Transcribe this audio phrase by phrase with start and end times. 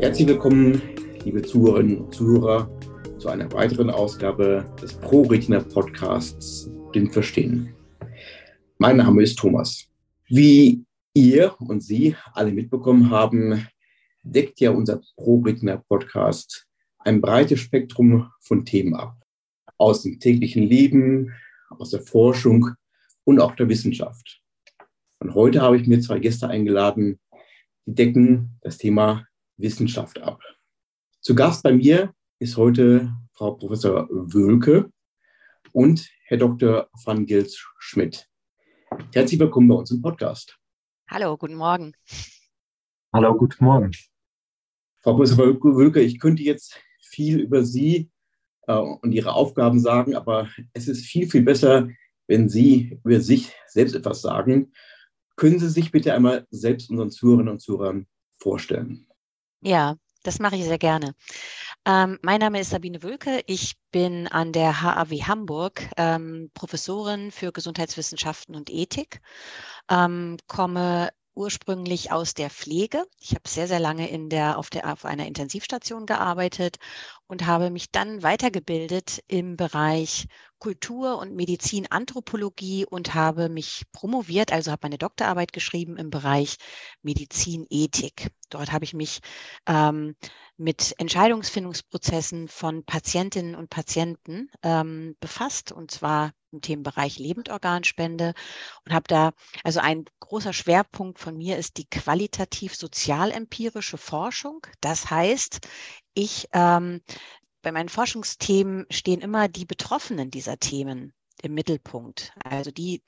[0.00, 0.82] Herzlich willkommen,
[1.24, 2.68] liebe Zuhörerinnen und Zuhörer,
[3.18, 7.74] zu einer weiteren Ausgabe des ProRetina Podcasts Blind Verstehen.
[8.78, 9.84] Mein Name ist Thomas.
[10.26, 10.84] Wie
[11.14, 13.66] ihr und Sie alle mitbekommen haben,
[14.22, 16.66] deckt ja unser ProRetina Podcast
[16.98, 19.17] ein breites Spektrum von Themen ab.
[19.78, 21.32] Aus dem täglichen Leben,
[21.70, 22.70] aus der Forschung
[23.24, 24.42] und auch der Wissenschaft.
[25.20, 27.20] Und heute habe ich mir zwei Gäste eingeladen,
[27.86, 29.26] die decken das Thema
[29.56, 30.40] Wissenschaft ab.
[31.20, 34.90] Zu Gast bei mir ist heute Frau Professor Wölke
[35.72, 36.88] und Herr Dr.
[37.04, 38.28] van Gils Schmidt.
[39.12, 40.58] Herzlich willkommen bei uns im Podcast.
[41.08, 41.92] Hallo, guten Morgen.
[43.12, 43.92] Hallo, guten Morgen.
[45.02, 48.10] Frau Professor Wölke, ich könnte jetzt viel über Sie
[48.76, 51.88] und Ihre Aufgaben sagen, aber es ist viel, viel besser,
[52.26, 54.72] wenn Sie über sich selbst etwas sagen.
[55.36, 58.06] Können Sie sich bitte einmal selbst unseren Zuhörerinnen und Zuhörern
[58.38, 59.06] vorstellen?
[59.60, 61.14] Ja, das mache ich sehr gerne.
[61.86, 63.40] Ähm, mein Name ist Sabine Wölke.
[63.46, 69.20] Ich bin an der HAW Hamburg ähm, Professorin für Gesundheitswissenschaften und Ethik,
[69.90, 73.04] ähm, komme ursprünglich aus der Pflege.
[73.20, 76.78] Ich habe sehr, sehr lange in der, auf, der, auf einer Intensivstation gearbeitet
[77.28, 80.26] und habe mich dann weitergebildet im Bereich
[80.58, 86.56] Kultur- und Medizinanthropologie und habe mich promoviert, also habe meine Doktorarbeit geschrieben im Bereich
[87.02, 88.30] Medizinethik.
[88.50, 89.20] Dort habe ich mich
[89.66, 90.16] ähm,
[90.56, 98.34] mit Entscheidungsfindungsprozessen von Patientinnen und Patienten ähm, befasst, und zwar im Themenbereich Lebendorganspende
[98.84, 99.32] und habe da,
[99.64, 104.64] also ein großer Schwerpunkt von mir ist die qualitativ-sozialempirische Forschung.
[104.80, 105.66] Das heißt,
[106.14, 107.00] ich ähm,
[107.62, 112.32] bei meinen Forschungsthemen stehen immer die Betroffenen dieser Themen im Mittelpunkt.
[112.44, 113.02] Also die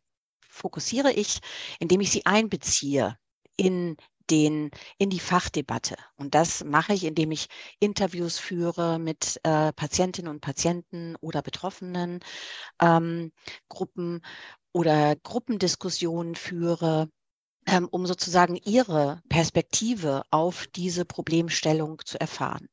[0.49, 1.39] fokussiere ich,
[1.79, 3.17] indem ich sie einbeziehe
[3.57, 3.97] in
[4.31, 5.97] den, in die Fachdebatte.
[6.17, 7.49] Und das mache ich, indem ich
[7.81, 12.21] Interviews führe mit äh, Patientinnen und Patienten oder Betroffenen,
[12.81, 13.33] ähm,
[13.69, 14.23] Gruppen
[14.73, 17.11] oder Gruppendiskussionen führe,
[17.67, 22.69] ähm, um sozusagen ihre Perspektive auf diese Problemstellung zu erfahren.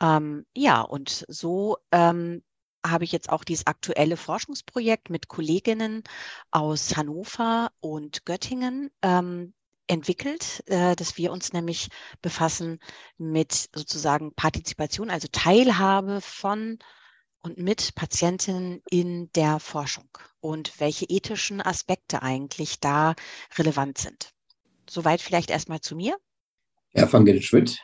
[0.00, 2.42] Ähm, ja, und so ähm,
[2.84, 6.02] habe ich jetzt auch dieses aktuelle Forschungsprojekt mit Kolleginnen
[6.50, 9.52] aus Hannover und Göttingen ähm,
[9.90, 11.88] entwickelt, äh, dass wir uns nämlich
[12.22, 12.78] befassen
[13.18, 16.78] mit sozusagen Partizipation, also Teilhabe von
[17.42, 20.08] und mit Patientinnen in der Forschung
[20.40, 23.14] und welche ethischen Aspekte eigentlich da
[23.58, 24.30] relevant sind.
[24.88, 26.16] Soweit vielleicht erstmal zu mir.
[26.92, 27.78] Herr van Schmidt.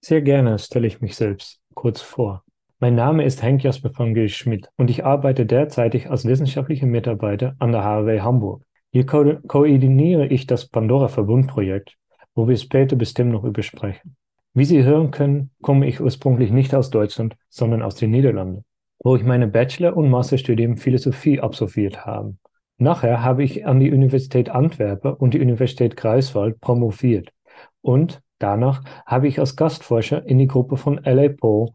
[0.00, 2.44] Sehr gerne stelle ich mich selbst kurz vor.
[2.80, 7.72] Mein Name ist Henk Jasper van Schmidt und ich arbeite derzeitig als wissenschaftlicher Mitarbeiter an
[7.72, 8.67] der HW Hamburg.
[8.90, 11.96] Hier ko koordiniere ich das Pandora-Verbundprojekt,
[12.34, 14.16] wo wir später bestimmt noch übersprechen.
[14.54, 18.64] Wie Sie hören können, komme ich ursprünglich nicht aus Deutschland, sondern aus den Niederlanden,
[19.00, 22.36] wo ich meine Bachelor- und Masterstudium Philosophie absolviert habe.
[22.78, 27.30] Nachher habe ich an die Universität Antwerpen und die Universität Greifswald promoviert
[27.82, 31.28] und danach habe ich als Gastforscher in die Gruppe von L.A.
[31.28, 31.72] Poe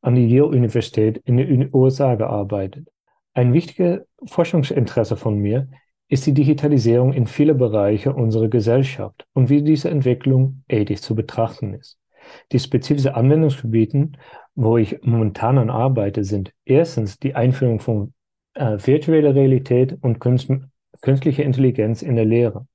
[0.00, 2.88] an die Yale-Universität in den USA gearbeitet.
[3.34, 5.68] Ein wichtiges Forschungsinteresse von mir
[6.08, 11.74] ist die Digitalisierung in viele Bereiche unserer Gesellschaft und wie diese Entwicklung ethisch zu betrachten
[11.74, 11.98] ist.
[12.52, 14.16] Die spezifischen Anwendungsgebieten,
[14.54, 18.12] wo ich momentan an arbeite, sind erstens die Einführung von
[18.54, 20.50] äh, virtueller Realität und Künst,
[21.00, 22.66] künstlicher Intelligenz in der Lehre.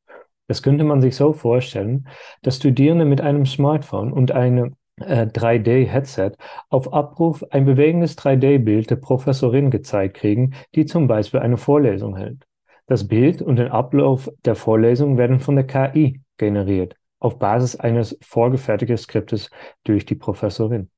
[0.47, 2.07] Das könnte man sich so vorstellen,
[2.41, 6.31] dass Studierende mit einem Smartphone und einem äh, 3D-Headset
[6.69, 12.48] auf Abruf ein bewegendes 3D-Bild der Professorin gezeigt kriegen, die zum Beispiel eine Vorlesung hält.
[12.89, 18.17] Das Bild und der Ablauf der Vorlesung werden von der KI generiert, auf Basis eines
[18.19, 19.51] vorgefertigten Skriptes
[19.83, 20.89] durch die Professorin.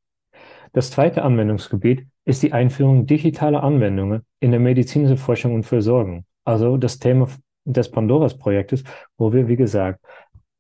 [0.72, 6.78] Das zweite Anwendungsgebiet ist die Einführung digitaler Anwendungen in der medizinischen Forschung und Versorgung, also
[6.78, 7.28] das Thema
[7.66, 8.86] des Pandoras-Projektes,
[9.18, 10.00] wo wir, wie gesagt,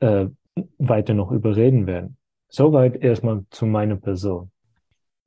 [0.01, 0.25] äh,
[0.79, 2.17] weiter noch überreden werden.
[2.49, 4.51] Soweit erstmal zu meiner Person.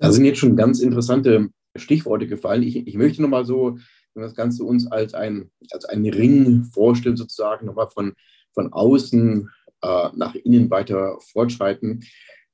[0.01, 2.63] Da sind jetzt schon ganz interessante Stichworte gefallen.
[2.63, 3.79] Ich, ich möchte nochmal so
[4.15, 8.15] wenn wir das Ganze uns als ein, als einen Ring vorstellen, sozusagen, nochmal von,
[8.53, 9.51] von außen
[9.83, 12.05] äh, nach innen weiter fortschreiten,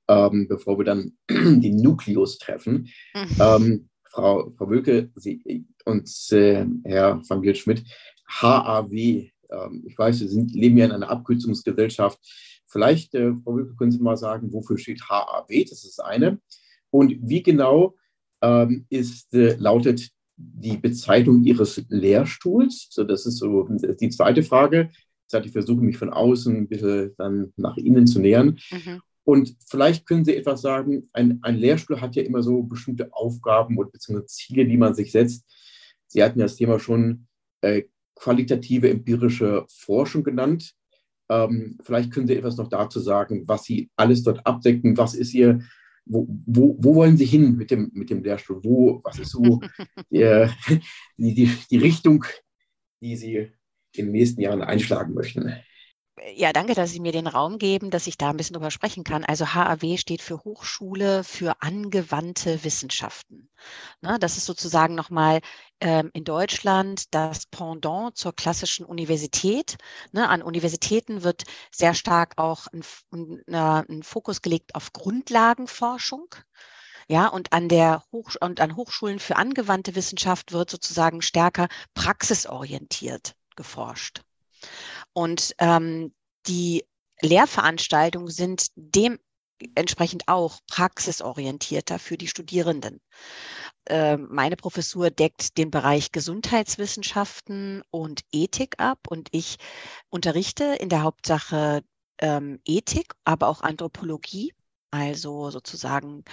[0.08, 2.88] ähm, bevor wir dann den Nukleus treffen.
[3.14, 3.36] Mhm.
[3.40, 7.84] Ähm, Frau, Frau Wölke Sie, und äh, Herr van Giel Schmidt,
[8.26, 9.30] HAW, äh,
[9.86, 12.18] ich weiß, Sie sind, leben ja in einer Abkürzungsgesellschaft.
[12.66, 15.64] Vielleicht, äh, Frau Wölke, können Sie mal sagen, wofür steht HAW?
[15.64, 16.40] Das ist eine.
[16.90, 17.94] Und wie genau
[18.42, 20.10] ähm, ist, äh, lautet
[20.40, 22.88] die Bezeichnung Ihres Lehrstuhls?
[22.90, 24.90] So, das ist so die zweite Frage.
[25.32, 28.58] Ich versuche mich von außen ein bisschen dann nach Ihnen zu nähern.
[28.70, 29.00] Mhm.
[29.24, 33.78] Und vielleicht können Sie etwas sagen, ein, ein Lehrstuhl hat ja immer so bestimmte Aufgaben
[33.78, 35.44] und beziehungsweise Ziele, die man sich setzt.
[36.08, 37.28] Sie hatten ja das Thema schon
[37.60, 37.82] äh,
[38.16, 40.74] qualitative empirische Forschung genannt.
[41.28, 44.96] Ähm, vielleicht können Sie etwas noch dazu sagen, was Sie alles dort abdecken.
[44.96, 45.60] Was ist Ihr,
[46.10, 48.60] wo, wo, wo wollen Sie hin mit dem, mit dem Lehrstuhl?
[48.62, 49.60] Wo, was ist so
[50.10, 52.24] die, die, die Richtung,
[53.00, 53.52] die Sie
[53.96, 55.52] in den nächsten Jahren einschlagen möchten?
[56.34, 59.04] Ja, danke, dass Sie mir den Raum geben, dass ich da ein bisschen drüber sprechen
[59.04, 59.24] kann.
[59.24, 63.48] Also HAW steht für Hochschule für angewandte Wissenschaften.
[64.00, 65.40] Na, das ist sozusagen nochmal
[65.80, 69.78] ähm, in Deutschland das Pendant zur klassischen Universität.
[70.12, 72.82] Ne, an Universitäten wird sehr stark auch ein,
[73.12, 76.34] ein, ein Fokus gelegt auf Grundlagenforschung.
[77.08, 83.34] Ja, und an der Hoch und an Hochschulen für angewandte Wissenschaft wird sozusagen stärker praxisorientiert
[83.56, 84.22] geforscht.
[85.12, 86.12] Und ähm,
[86.46, 86.84] die
[87.22, 93.00] Lehrveranstaltungen sind dementsprechend auch praxisorientierter für die Studierenden.
[93.86, 99.56] Ähm, meine Professur deckt den Bereich Gesundheitswissenschaften und Ethik ab und ich
[100.08, 101.82] unterrichte in der Hauptsache
[102.18, 104.52] ähm, Ethik, aber auch Anthropologie
[104.90, 106.24] also sozusagen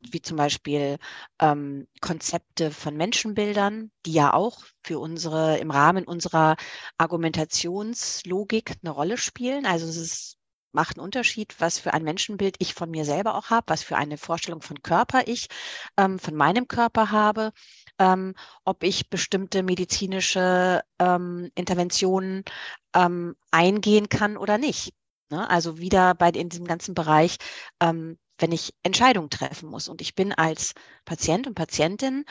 [0.00, 0.98] wie zum Beispiel
[1.40, 6.56] ähm, Konzepte von Menschenbildern, die ja auch für unsere, im Rahmen unserer
[6.98, 9.66] Argumentationslogik eine Rolle spielen.
[9.66, 10.36] Also es ist,
[10.72, 13.96] macht einen Unterschied, was für ein Menschenbild ich von mir selber auch habe, was für
[13.96, 15.48] eine Vorstellung von Körper ich
[15.96, 17.52] ähm, von meinem Körper habe.
[17.98, 18.34] Ähm,
[18.64, 22.44] ob ich bestimmte medizinische ähm, Interventionen
[22.94, 24.94] ähm, eingehen kann oder nicht.
[25.30, 25.48] Ne?
[25.48, 27.36] Also wieder bei in diesem ganzen Bereich,
[27.80, 29.88] ähm, wenn ich Entscheidungen treffen muss.
[29.88, 30.74] Und ich bin als
[31.04, 32.24] Patient und Patientin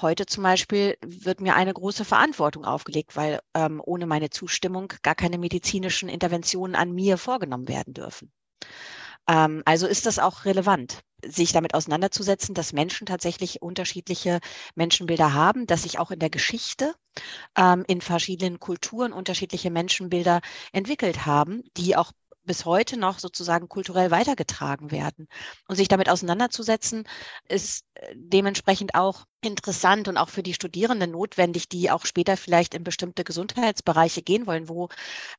[0.00, 5.14] heute zum Beispiel wird mir eine große Verantwortung aufgelegt, weil ähm, ohne meine Zustimmung gar
[5.14, 8.30] keine medizinischen Interventionen an mir vorgenommen werden dürfen.
[9.28, 14.40] Ähm, also ist das auch relevant, sich damit auseinanderzusetzen, dass Menschen tatsächlich unterschiedliche
[14.74, 16.94] Menschenbilder haben, dass sich auch in der Geschichte
[17.56, 20.40] ähm, in verschiedenen Kulturen unterschiedliche Menschenbilder
[20.72, 22.12] entwickelt haben, die auch
[22.46, 25.28] bis heute noch sozusagen kulturell weitergetragen werden.
[25.68, 27.04] Und sich damit auseinanderzusetzen,
[27.48, 32.74] ist äh, dementsprechend auch interessant und auch für die Studierenden notwendig, die auch später vielleicht
[32.74, 34.88] in bestimmte Gesundheitsbereiche gehen wollen, wo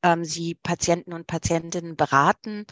[0.04, 2.65] ähm, sie Patienten und Patientinnen beraten,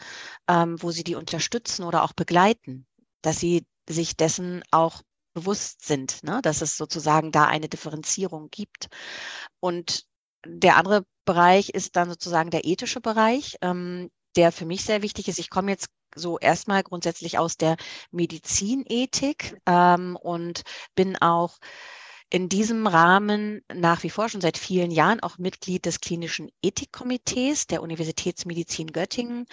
[0.48, 2.86] ähm, wo sie die unterstützen oder auch begleiten,
[3.22, 5.02] dass sie sich dessen auch
[5.34, 6.40] bewusst sind, ne?
[6.42, 8.88] dass es sozusagen da eine Differenzierung gibt.
[9.60, 10.06] Und
[10.46, 13.56] der andere Bereich ist dann sozusagen der ethische Bereich.
[13.60, 15.38] Ähm, der für mich sehr wichtig ist.
[15.38, 17.76] Ich komme jetzt so erstmal grundsätzlich aus der
[18.10, 20.62] Medizinethik ähm, und
[20.94, 21.58] bin auch
[22.28, 27.68] in diesem Rahmen nach wie vor schon seit vielen Jahren auch Mitglied des klinischen Ethikkomitees
[27.68, 29.46] der Universitätsmedizin Göttingen,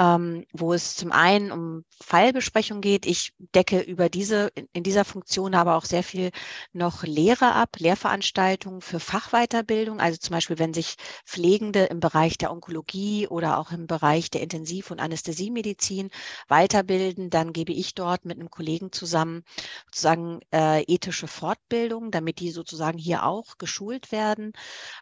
[0.00, 3.06] ähm, wo es zum einen um Fallbesprechung geht.
[3.06, 6.30] Ich decke über diese, in dieser Funktion aber auch sehr viel
[6.72, 10.00] noch Lehre ab, Lehrveranstaltungen für Fachweiterbildung.
[10.00, 14.42] Also zum Beispiel, wenn sich Pflegende im Bereich der Onkologie oder auch im Bereich der
[14.42, 16.10] Intensiv- und Anästhesiemedizin
[16.48, 19.44] weiterbilden, dann gebe ich dort mit einem Kollegen zusammen
[19.86, 24.52] sozusagen äh, ethische Fortbildung damit die sozusagen hier auch geschult werden.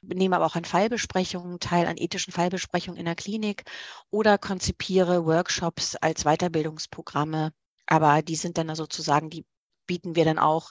[0.02, 3.64] Wir nehmen aber auch an Fallbesprechungen teil, an ethischen Fallbesprechungen in der Klinik
[4.10, 7.52] oder konzipiere Workshops als Weiterbildungsprogramme.
[7.86, 9.44] Aber die sind dann sozusagen, die
[9.86, 10.70] bieten wir dann auch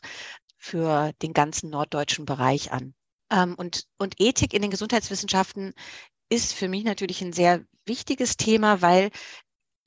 [0.57, 2.93] für den ganzen norddeutschen Bereich an.
[3.31, 5.73] Ähm, und, und Ethik in den Gesundheitswissenschaften
[6.29, 9.11] ist für mich natürlich ein sehr wichtiges Thema, weil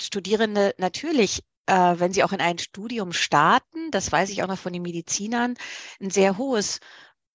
[0.00, 4.58] Studierende natürlich äh, wenn sie auch in ein Studium starten, das weiß ich auch noch
[4.58, 5.54] von den Medizinern,
[6.00, 6.80] ein sehr hohes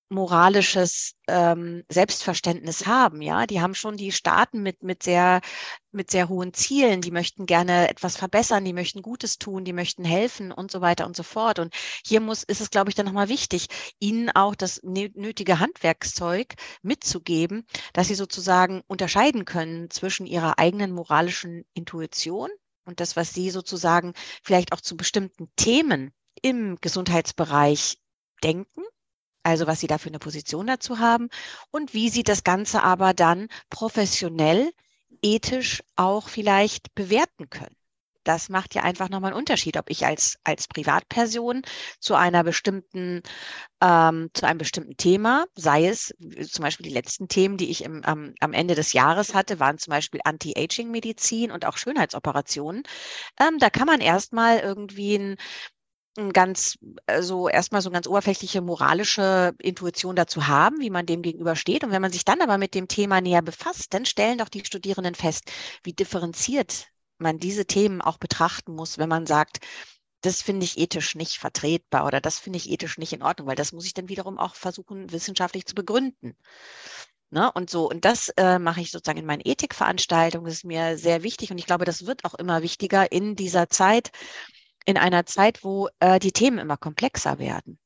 [0.09, 3.21] moralisches ähm, Selbstverständnis haben.
[3.21, 5.41] Ja, die haben schon, die starten mit mit sehr
[5.91, 7.01] mit sehr hohen Zielen.
[7.01, 11.05] Die möchten gerne etwas verbessern, die möchten Gutes tun, die möchten helfen und so weiter
[11.05, 11.59] und so fort.
[11.59, 11.73] Und
[12.05, 13.67] hier muss ist es, glaube ich, dann nochmal wichtig,
[13.99, 21.65] ihnen auch das nötige Handwerkszeug mitzugeben, dass sie sozusagen unterscheiden können zwischen ihrer eigenen moralischen
[21.73, 22.49] Intuition
[22.85, 24.13] und das, was Sie sozusagen
[24.43, 26.11] vielleicht auch zu bestimmten Themen
[26.41, 27.97] im Gesundheitsbereich
[28.43, 28.81] denken,
[29.43, 31.29] also was Sie da für eine Position dazu haben
[31.71, 34.71] und wie Sie das Ganze aber dann professionell,
[35.21, 37.75] ethisch auch vielleicht bewerten können
[38.23, 41.61] das macht ja einfach nochmal einen Unterschied, ob ich als, als Privatperson
[41.99, 43.21] zu einer bestimmten,
[43.81, 46.13] ähm, zu einem bestimmten Thema, sei es
[46.49, 49.77] zum Beispiel die letzten Themen, die ich im, am, am Ende des Jahres hatte, waren
[49.77, 52.83] zum Beispiel Anti-Aging-Medizin und auch Schönheitsoperationen.
[53.39, 55.37] Ähm, da kann man erstmal irgendwie ein
[56.31, 61.83] ganz so also erstmal so ganz oberflächliche moralische Intuition dazu haben, wie man dem gegenübersteht.
[61.83, 64.65] Und wenn man sich dann aber mit dem Thema näher befasst, dann stellen doch die
[64.65, 65.51] Studierenden fest,
[65.83, 66.92] wie differenziert
[67.23, 69.59] man diese Themen auch betrachten muss, wenn man sagt,
[70.21, 73.55] das finde ich ethisch nicht vertretbar oder das finde ich ethisch nicht in Ordnung, weil
[73.55, 76.37] das muss ich dann wiederum auch versuchen, wissenschaftlich zu begründen.
[77.29, 77.51] Ne?
[77.51, 81.23] Und so, und das äh, mache ich sozusagen in meinen Ethikveranstaltungen, das ist mir sehr
[81.23, 84.11] wichtig und ich glaube, das wird auch immer wichtiger in dieser Zeit,
[84.85, 87.79] in einer Zeit, wo äh, die Themen immer komplexer werden.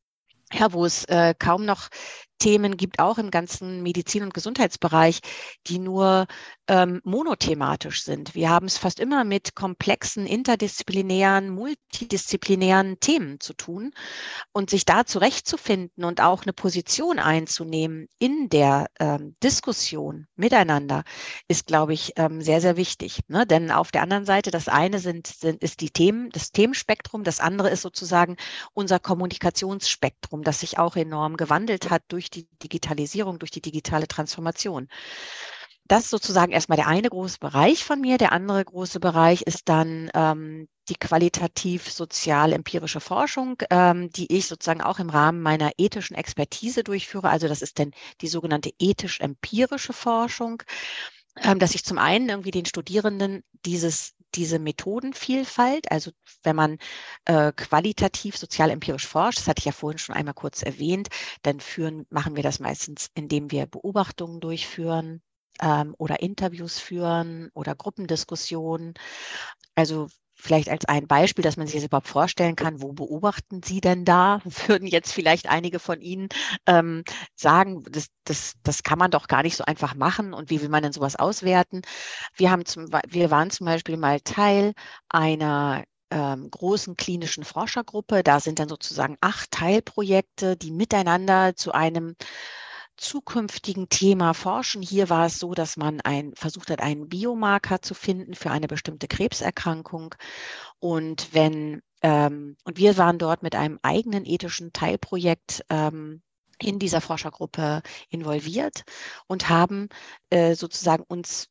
[0.53, 1.89] Ja, wo es äh, kaum noch
[2.37, 5.21] Themen gibt, auch im ganzen Medizin- und Gesundheitsbereich,
[5.67, 6.27] die nur
[6.67, 8.35] ähm, monothematisch sind.
[8.35, 13.91] Wir haben es fast immer mit komplexen, interdisziplinären, multidisziplinären Themen zu tun.
[14.51, 21.03] Und sich da zurechtzufinden und auch eine Position einzunehmen in der ähm, Diskussion miteinander,
[21.47, 23.21] ist, glaube ich, ähm, sehr, sehr wichtig.
[23.27, 23.45] Ne?
[23.45, 27.39] Denn auf der anderen Seite, das eine sind, sind, ist die Themen, das Themenspektrum, das
[27.39, 28.35] andere ist sozusagen
[28.73, 34.87] unser Kommunikationsspektrum, das sich auch enorm gewandelt hat durch die Digitalisierung, durch die digitale Transformation
[35.87, 38.17] das ist sozusagen erstmal der eine große Bereich von mir.
[38.17, 44.81] Der andere große Bereich ist dann ähm, die qualitativ sozial-empirische Forschung, ähm, die ich sozusagen
[44.81, 47.29] auch im Rahmen meiner ethischen Expertise durchführe.
[47.29, 47.91] Also das ist denn
[48.21, 50.63] die sogenannte ethisch-empirische Forschung,
[51.41, 56.11] ähm, dass ich zum einen irgendwie den Studierenden dieses diese Methodenvielfalt, also
[56.43, 56.77] wenn man
[57.25, 61.09] äh, qualitativ sozial-empirisch forscht, das hatte ich ja vorhin schon einmal kurz erwähnt,
[61.43, 65.21] dann führen, machen wir das meistens, indem wir Beobachtungen durchführen,
[65.61, 68.93] ähm, oder Interviews führen oder Gruppendiskussionen.
[69.75, 70.07] Also
[70.37, 74.05] vielleicht als ein Beispiel, dass man sich das überhaupt vorstellen kann, wo beobachten Sie denn
[74.05, 74.39] da?
[74.67, 76.29] Würden jetzt vielleicht einige von Ihnen
[76.67, 77.03] ähm,
[77.35, 80.69] sagen, das, das, das kann man doch gar nicht so einfach machen und wie will
[80.69, 81.81] man denn sowas auswerten?
[82.35, 84.73] Wir, haben zum, wir waren zum Beispiel mal Teil
[85.09, 88.23] einer ähm, großen klinischen Forschergruppe.
[88.23, 92.15] Da sind dann sozusagen acht Teilprojekte, die miteinander zu einem
[92.97, 94.81] zukünftigen Thema forschen.
[94.81, 98.67] Hier war es so, dass man ein, versucht hat, einen Biomarker zu finden für eine
[98.67, 100.15] bestimmte Krebserkrankung.
[100.79, 106.21] Und wenn ähm, und wir waren dort mit einem eigenen ethischen Teilprojekt ähm,
[106.59, 108.83] in dieser Forschergruppe involviert
[109.27, 109.89] und haben
[110.29, 111.49] äh, sozusagen uns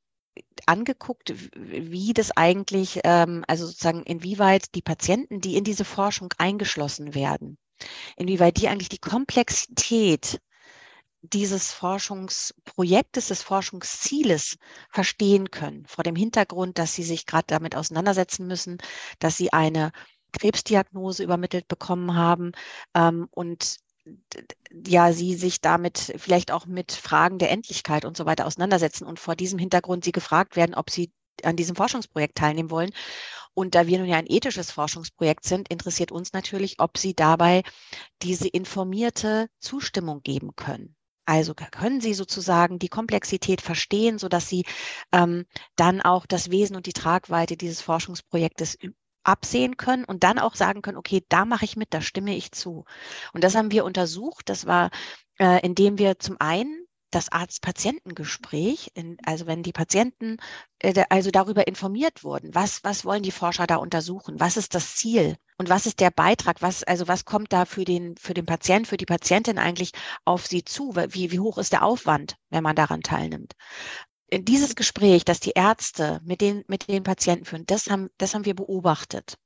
[0.67, 7.15] angeguckt, wie das eigentlich, ähm, also sozusagen inwieweit die Patienten, die in diese Forschung eingeschlossen
[7.15, 7.59] werden,
[8.17, 10.41] inwieweit die eigentlich die Komplexität
[11.23, 14.59] dieses Forschungsprojektes, des Forschungszieles
[14.91, 18.79] verstehen können, vor dem Hintergrund, dass sie sich gerade damit auseinandersetzen müssen,
[19.19, 19.93] dass sie eine
[20.33, 22.53] Krebsdiagnose übermittelt bekommen haben
[22.95, 23.79] ähm, und
[24.87, 29.19] ja, sie sich damit vielleicht auch mit Fragen der Endlichkeit und so weiter auseinandersetzen und
[29.19, 32.91] vor diesem Hintergrund sie gefragt werden, ob sie an diesem Forschungsprojekt teilnehmen wollen.
[33.55, 37.63] Und da wir nun ja ein ethisches Forschungsprojekt sind, interessiert uns natürlich, ob sie dabei
[38.23, 40.96] diese informierte Zustimmung geben können.
[41.27, 44.65] Also können Sie sozusagen die Komplexität verstehen, sodass Sie
[45.13, 48.79] ähm, dann auch das Wesen und die Tragweite dieses Forschungsprojektes
[49.25, 52.53] absehen können und dann auch sagen können, okay, da mache ich mit, da stimme ich
[52.53, 52.85] zu.
[53.33, 54.49] Und das haben wir untersucht.
[54.49, 54.91] Das war,
[55.39, 58.93] äh, indem wir zum einen das Arzt-Patientengespräch,
[59.25, 60.39] also wenn die Patienten
[60.81, 64.97] äh, also darüber informiert wurden, was, was wollen die Forscher da untersuchen, was ist das
[64.97, 68.47] Ziel und was ist der Beitrag, was, also was kommt da für den, für den
[68.47, 69.93] Patienten, für die Patientin eigentlich
[70.25, 73.55] auf sie zu, wie, wie hoch ist der Aufwand, wenn man daran teilnimmt.
[74.29, 78.35] In dieses Gespräch, das die Ärzte mit den, mit den Patienten führen, das haben, das
[78.35, 79.39] haben wir beobachtet.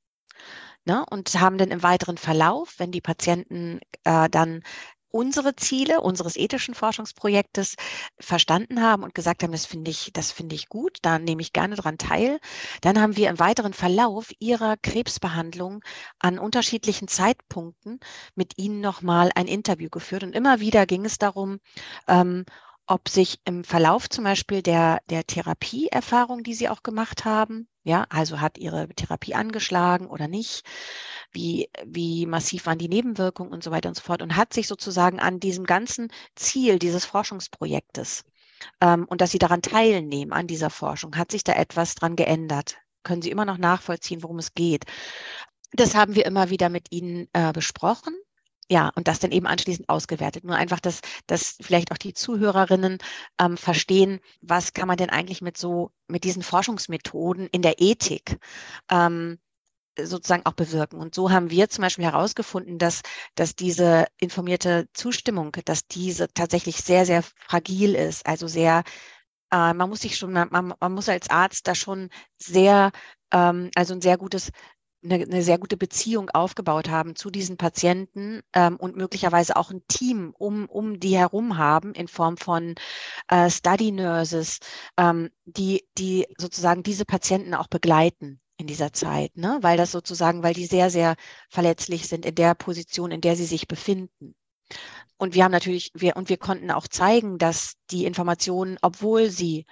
[0.87, 4.63] Ne, und haben dann im weiteren Verlauf, wenn die Patienten äh, dann
[5.11, 7.77] unsere Ziele unseres ethischen Forschungsprojektes
[8.19, 11.53] verstanden haben und gesagt haben, das finde ich, das finde ich gut, da nehme ich
[11.53, 12.41] gerne dran teil.
[12.81, 15.83] Dann haben wir im weiteren Verlauf ihrer Krebsbehandlung
[16.19, 18.01] an unterschiedlichen Zeitpunkten
[18.35, 21.61] mit ihnen nochmal ein Interview geführt und immer wieder ging es darum,
[22.09, 22.45] ähm,
[22.87, 28.07] ob sich im Verlauf zum Beispiel der, der Therapieerfahrung, die sie auch gemacht haben, ja,
[28.11, 30.65] also hat ihre Therapie angeschlagen oder nicht,
[31.33, 34.69] wie, wie massiv waren die Nebenwirkungen und so weiter und so fort und hat sich
[34.69, 38.25] sozusagen an diesem ganzen Ziel dieses Forschungsprojektes
[38.81, 42.77] ähm, und dass sie daran teilnehmen, an dieser Forschung, hat sich da etwas dran geändert?
[43.03, 44.85] Können Sie immer noch nachvollziehen, worum es geht?
[45.73, 48.15] Das haben wir immer wieder mit Ihnen äh, besprochen
[48.71, 50.45] ja, und das dann eben anschließend ausgewertet.
[50.45, 52.99] Nur einfach, dass, dass vielleicht auch die Zuhörerinnen
[53.41, 58.39] ähm, verstehen, was kann man denn eigentlich mit so, mit diesen Forschungsmethoden in der Ethik
[58.89, 59.39] ähm,
[60.01, 61.01] sozusagen auch bewirken.
[61.01, 63.03] Und so haben wir zum Beispiel herausgefunden, dass,
[63.35, 68.85] dass diese informierte Zustimmung, dass diese tatsächlich sehr, sehr fragil ist, also sehr
[69.53, 72.09] äh, man muss sich schon, man, man muss als Arzt da schon
[72.39, 72.93] sehr,
[73.33, 74.53] ähm, also ein sehr gutes
[75.03, 79.83] eine, eine, sehr gute Beziehung aufgebaut haben zu diesen Patienten ähm, und möglicherweise auch ein
[79.89, 82.75] Team um, um die herum haben in Form von
[83.29, 84.59] äh, Study Nurses,
[84.97, 89.59] ähm, die, die sozusagen diese Patienten auch begleiten in dieser Zeit, ne?
[89.63, 91.17] weil das sozusagen, weil die sehr, sehr
[91.49, 94.35] verletzlich sind in der Position, in der sie sich befinden.
[95.17, 99.67] Und wir haben natürlich, wir, und wir konnten auch zeigen, dass die Informationen, obwohl sie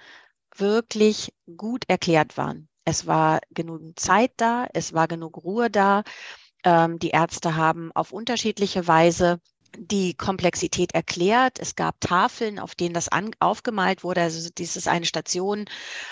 [0.55, 6.03] wirklich gut erklärt waren, es war genug Zeit da, es war genug Ruhe da.
[6.63, 9.39] Ähm, die Ärzte haben auf unterschiedliche Weise
[9.77, 11.59] die Komplexität erklärt.
[11.59, 14.21] Es gab Tafeln, auf denen das an, aufgemalt wurde.
[14.21, 15.65] Also dies ist eine Station,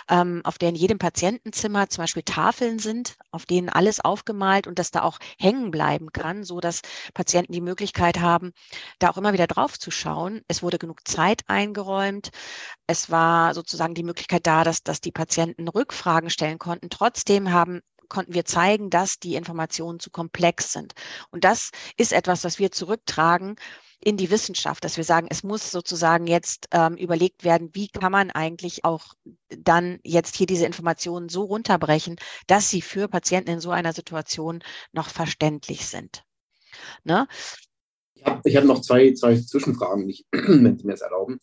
[0.10, 4.80] ähm, auf der in jedem Patientenzimmer zum Beispiel Tafeln sind, auf denen alles aufgemalt und
[4.80, 6.82] das da auch hängen bleiben kann, so dass
[7.14, 8.54] Patienten die Möglichkeit haben,
[9.00, 10.42] da auch immer wieder drauf zu schauen.
[10.48, 12.30] Es wurde genug Zeit eingeräumt.
[12.88, 16.90] Es war sozusagen die Möglichkeit da, dass, dass die Patienten Rückfragen stellen konnten.
[16.90, 20.94] Trotzdem haben konnten wir zeigen, dass die Informationen zu komplex sind.
[21.32, 23.56] Und das ist etwas, was wir zurücktragen
[24.00, 28.12] in die Wissenschaft, dass wir sagen, es muss sozusagen jetzt ähm, überlegt werden, wie kann
[28.12, 29.14] man eigentlich auch
[29.50, 34.64] dann jetzt hier diese Informationen so runterbrechen, dass sie für Patienten in so einer Situation
[34.92, 36.24] noch verständlich sind.
[37.04, 37.28] Ne?
[38.44, 41.40] Ich habe noch zwei, zwei Zwischenfragen, wenn Sie mir das erlauben.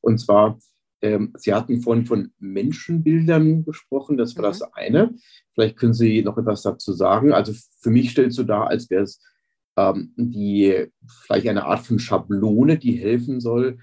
[0.00, 0.58] Und zwar,
[1.00, 4.48] ähm, Sie hatten vorhin von Menschenbildern gesprochen, das war mhm.
[4.48, 5.14] das eine.
[5.54, 7.32] Vielleicht können Sie noch etwas dazu sagen.
[7.32, 9.22] Also für mich stellt es so dar, als wäre es
[9.76, 10.86] ähm, die,
[11.26, 13.78] vielleicht eine Art von Schablone, die helfen soll,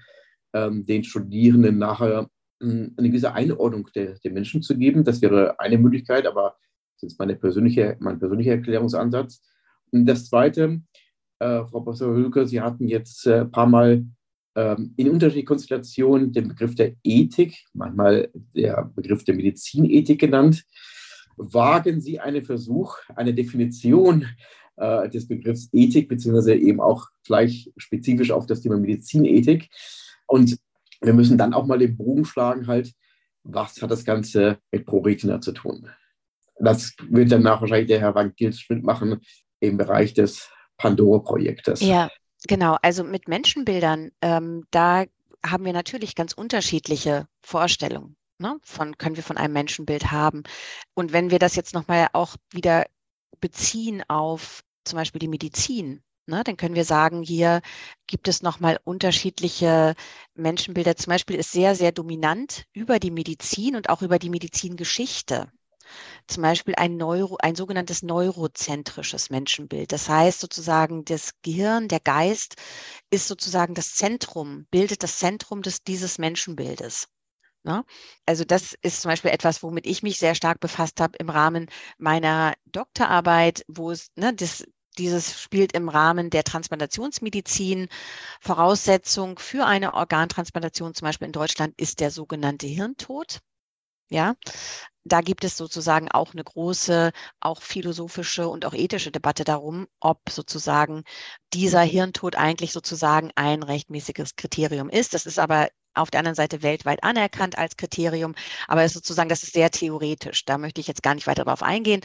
[0.52, 2.28] ähm, den Studierenden nachher
[2.60, 5.04] äh, eine gewisse Einordnung der, der Menschen zu geben.
[5.04, 6.56] Das wäre eine Möglichkeit, aber
[7.00, 9.42] das ist meine persönliche, mein persönlicher Erklärungsansatz.
[9.90, 10.82] Und das Zweite,
[11.38, 14.04] äh, Frau Professor Hülke, Sie hatten jetzt ein äh, paar Mal
[14.56, 20.64] in unterschiedlichen Konstellationen den Begriff der Ethik, manchmal der Begriff der Medizinethik genannt.
[21.36, 24.26] Wagen Sie einen Versuch, eine Definition
[24.76, 29.68] äh, des Begriffs Ethik, beziehungsweise eben auch gleich spezifisch auf das Thema Medizinethik.
[30.26, 30.58] Und
[31.02, 32.92] wir müssen dann auch mal den Bogen schlagen, halt,
[33.42, 35.88] was hat das Ganze mit ProRetina zu tun?
[36.58, 39.20] Das wird danach wahrscheinlich der Herr Van Gils-Schmidt machen
[39.60, 41.80] im Bereich des Pandora-Projektes.
[41.80, 42.08] Ja,
[42.46, 45.04] Genau, also mit Menschenbildern, ähm, da
[45.44, 48.16] haben wir natürlich ganz unterschiedliche Vorstellungen.
[48.38, 50.42] Ne, von können wir von einem Menschenbild haben.
[50.94, 52.84] Und wenn wir das jetzt nochmal auch wieder
[53.40, 57.62] beziehen auf zum Beispiel die Medizin, ne, dann können wir sagen, hier
[58.06, 59.94] gibt es nochmal unterschiedliche
[60.34, 60.96] Menschenbilder.
[60.96, 65.50] Zum Beispiel ist sehr, sehr dominant über die Medizin und auch über die Medizingeschichte
[66.26, 69.92] zum Beispiel ein, Neuro, ein sogenanntes neurozentrisches Menschenbild.
[69.92, 72.56] Das heißt sozusagen, das Gehirn, der Geist
[73.10, 77.08] ist sozusagen das Zentrum, bildet das Zentrum des, dieses Menschenbildes.
[77.64, 77.84] Ne?
[78.26, 81.68] Also das ist zum Beispiel etwas, womit ich mich sehr stark befasst habe im Rahmen
[81.98, 84.64] meiner Doktorarbeit, wo es ne, das,
[84.98, 87.88] dieses spielt im Rahmen der Transplantationsmedizin.
[88.40, 93.40] Voraussetzung für eine Organtransplantation, zum Beispiel in Deutschland, ist der sogenannte Hirntod.
[94.08, 94.36] Ja,
[95.06, 100.28] da gibt es sozusagen auch eine große, auch philosophische und auch ethische Debatte darum, ob
[100.30, 101.04] sozusagen
[101.54, 105.14] dieser Hirntod eigentlich sozusagen ein rechtmäßiges Kriterium ist.
[105.14, 108.34] Das ist aber auf der anderen Seite weltweit anerkannt als Kriterium,
[108.68, 110.44] aber es ist sozusagen, das ist sehr theoretisch.
[110.44, 112.02] Da möchte ich jetzt gar nicht weiter darauf eingehen.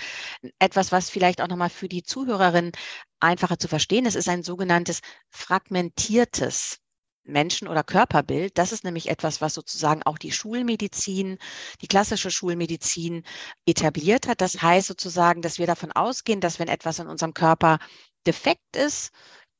[0.59, 2.71] Etwas, was vielleicht auch nochmal für die Zuhörerin
[3.19, 6.79] einfacher zu verstehen ist, ist ein sogenanntes fragmentiertes
[7.23, 8.57] Menschen- oder Körperbild.
[8.57, 11.38] Das ist nämlich etwas, was sozusagen auch die Schulmedizin,
[11.81, 13.23] die klassische Schulmedizin
[13.65, 14.41] etabliert hat.
[14.41, 17.79] Das heißt sozusagen, dass wir davon ausgehen, dass wenn etwas in unserem Körper
[18.25, 19.12] defekt ist,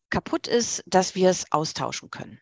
[0.10, 2.39] kaputt ist, dass wir es austauschen können.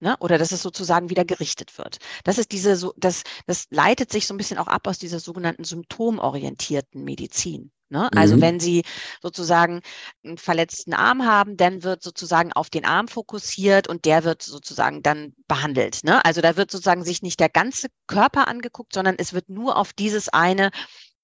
[0.00, 0.16] Ne?
[0.20, 1.98] Oder dass es sozusagen wieder gerichtet wird.
[2.24, 5.18] Das ist diese, so, das, das leitet sich so ein bisschen auch ab aus dieser
[5.18, 7.72] sogenannten symptomorientierten Medizin.
[7.90, 8.08] Ne?
[8.14, 8.40] Also mhm.
[8.40, 8.82] wenn Sie
[9.22, 9.80] sozusagen
[10.24, 15.02] einen verletzten Arm haben, dann wird sozusagen auf den Arm fokussiert und der wird sozusagen
[15.02, 16.04] dann behandelt.
[16.04, 16.24] Ne?
[16.24, 19.92] Also da wird sozusagen sich nicht der ganze Körper angeguckt, sondern es wird nur auf
[19.92, 20.70] dieses eine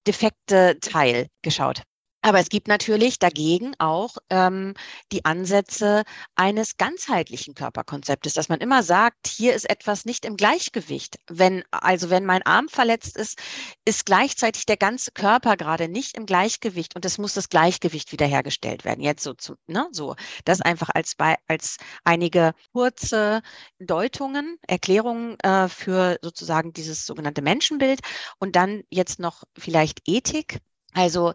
[0.06, 1.82] defekte Teil geschaut.
[2.24, 4.72] Aber es gibt natürlich dagegen auch ähm,
[5.12, 11.18] die Ansätze eines ganzheitlichen Körperkonzeptes, dass man immer sagt, hier ist etwas nicht im Gleichgewicht.
[11.28, 13.38] Wenn, also wenn mein Arm verletzt ist,
[13.84, 18.86] ist gleichzeitig der ganze Körper gerade nicht im Gleichgewicht und es muss das Gleichgewicht wiederhergestellt
[18.86, 19.02] werden.
[19.02, 20.16] Jetzt so, zu, ne, so.
[20.46, 23.42] Das einfach als, bei, als einige kurze
[23.78, 28.00] Deutungen, Erklärungen äh, für sozusagen dieses sogenannte Menschenbild
[28.38, 30.60] und dann jetzt noch vielleicht Ethik.
[30.94, 31.34] Also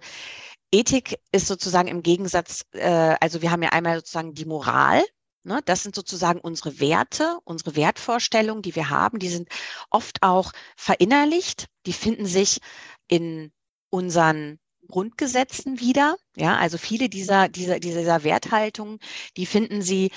[0.72, 5.04] Ethik ist sozusagen im Gegensatz, äh, also wir haben ja einmal sozusagen die Moral.
[5.44, 5.62] Ne?
[5.66, 9.20] Das sind sozusagen unsere Werte, unsere Wertvorstellungen, die wir haben.
[9.20, 9.50] Die sind
[9.90, 11.68] oft auch verinnerlicht.
[11.86, 12.60] Die finden sich
[13.08, 13.52] in
[13.90, 16.18] unseren Grundgesetzen wieder.
[16.36, 19.00] Ja, also viele dieser, dieser, dieser Werthaltungen,
[19.38, 20.12] die finden Sie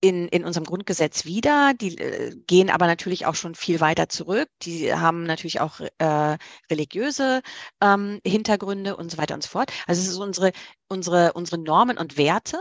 [0.00, 1.74] in, in unserem Grundgesetz wieder.
[1.74, 4.48] Die äh, gehen aber natürlich auch schon viel weiter zurück.
[4.62, 6.38] Die haben natürlich auch äh,
[6.70, 7.42] religiöse
[7.82, 9.72] ähm, Hintergründe und so weiter und so fort.
[9.86, 10.52] Also es ist unsere,
[10.88, 12.60] unsere, unsere Normen und Werte,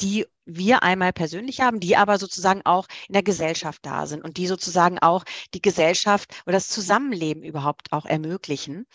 [0.00, 4.36] die wir einmal persönlich haben, die aber sozusagen auch in der Gesellschaft da sind und
[4.36, 8.86] die sozusagen auch die Gesellschaft oder das Zusammenleben überhaupt auch ermöglichen.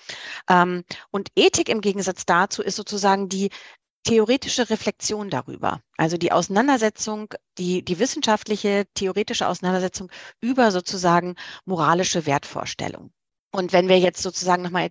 [0.49, 3.49] Ähm, und Ethik im Gegensatz dazu ist sozusagen die
[4.03, 13.11] theoretische Reflexion darüber, also die Auseinandersetzung, die, die wissenschaftliche, theoretische Auseinandersetzung über sozusagen moralische Wertvorstellungen.
[13.51, 14.89] Und wenn wir jetzt sozusagen nochmal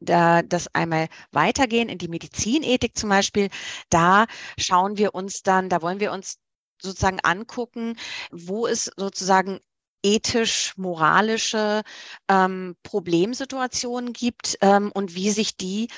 [0.00, 3.48] da, das einmal weitergehen in die Medizinethik zum Beispiel,
[3.90, 4.26] da
[4.58, 6.38] schauen wir uns dann, da wollen wir uns
[6.80, 7.96] sozusagen angucken,
[8.30, 9.60] wo es sozusagen
[10.02, 11.82] ethisch-moralische
[12.28, 15.88] ähm, Problemsituationen gibt ähm, und wie sich die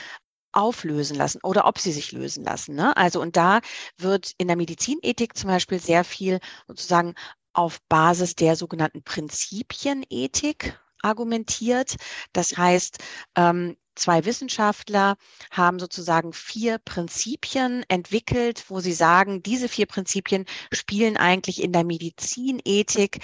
[0.52, 2.74] auflösen lassen oder ob sie sich lösen lassen.
[2.74, 2.96] Ne?
[2.96, 3.60] Also und da
[3.96, 7.14] wird in der Medizinethik zum Beispiel sehr viel sozusagen
[7.52, 11.96] auf Basis der sogenannten Prinzipienethik argumentiert.
[12.32, 12.98] Das heißt,
[13.36, 15.16] ähm, zwei Wissenschaftler
[15.50, 21.84] haben sozusagen vier Prinzipien entwickelt, wo sie sagen, diese vier Prinzipien spielen eigentlich in der
[21.84, 23.18] Medizinethik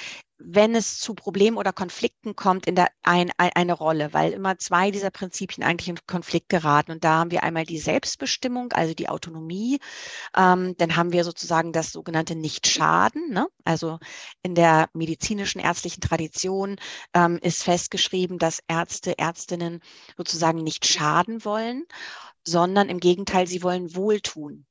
[0.47, 4.59] wenn es zu Problemen oder Konflikten kommt, in der ein, ein, eine Rolle, weil immer
[4.59, 6.93] zwei dieser Prinzipien eigentlich in Konflikt geraten.
[6.93, 9.81] Und da haben wir einmal die Selbstbestimmung, also die Autonomie.
[10.37, 13.31] Ähm, dann haben wir sozusagen das sogenannte Nichtschaden.
[13.31, 13.47] Ne?
[13.65, 13.99] Also
[14.43, 16.77] in der medizinischen ärztlichen Tradition
[17.15, 19.81] ähm, ist festgeschrieben, dass Ärzte, Ärztinnen
[20.17, 21.85] sozusagen nicht schaden wollen,
[22.47, 24.67] sondern im Gegenteil, sie wollen wohltun.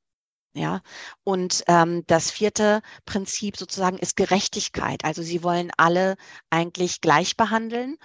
[0.55, 0.81] Ja,
[1.23, 5.03] und ähm, das vierte Prinzip sozusagen ist Gerechtigkeit.
[5.03, 6.15] Also sie wollen alle
[6.51, 7.97] eigentlich gleich behandeln.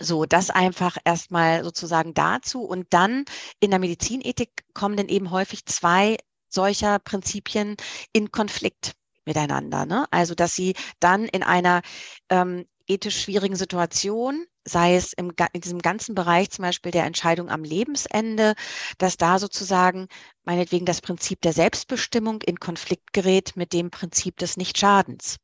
[0.00, 2.62] So, das einfach erstmal sozusagen dazu.
[2.64, 3.24] Und dann
[3.60, 6.16] in der Medizinethik kommen dann eben häufig zwei
[6.48, 7.76] solcher Prinzipien
[8.12, 9.86] in Konflikt miteinander.
[9.86, 10.06] Ne?
[10.10, 11.82] Also, dass sie dann in einer
[12.30, 17.50] ähm, ethisch schwierigen Situation sei es im, in diesem ganzen Bereich zum Beispiel der Entscheidung
[17.50, 18.54] am Lebensende,
[18.98, 20.08] dass da sozusagen
[20.44, 25.36] meinetwegen das Prinzip der Selbstbestimmung in Konflikt gerät mit dem Prinzip des Nichtschadens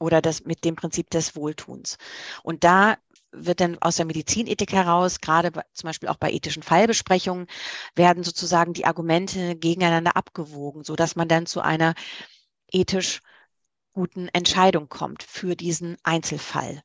[0.00, 1.98] oder das, mit dem Prinzip des Wohltuns.
[2.42, 2.96] Und da
[3.30, 7.46] wird dann aus der Medizinethik heraus, gerade zum Beispiel auch bei ethischen Fallbesprechungen,
[7.94, 11.94] werden sozusagen die Argumente gegeneinander abgewogen, so dass man dann zu einer
[12.72, 13.20] ethisch
[13.98, 16.82] guten Entscheidung kommt für diesen Einzelfall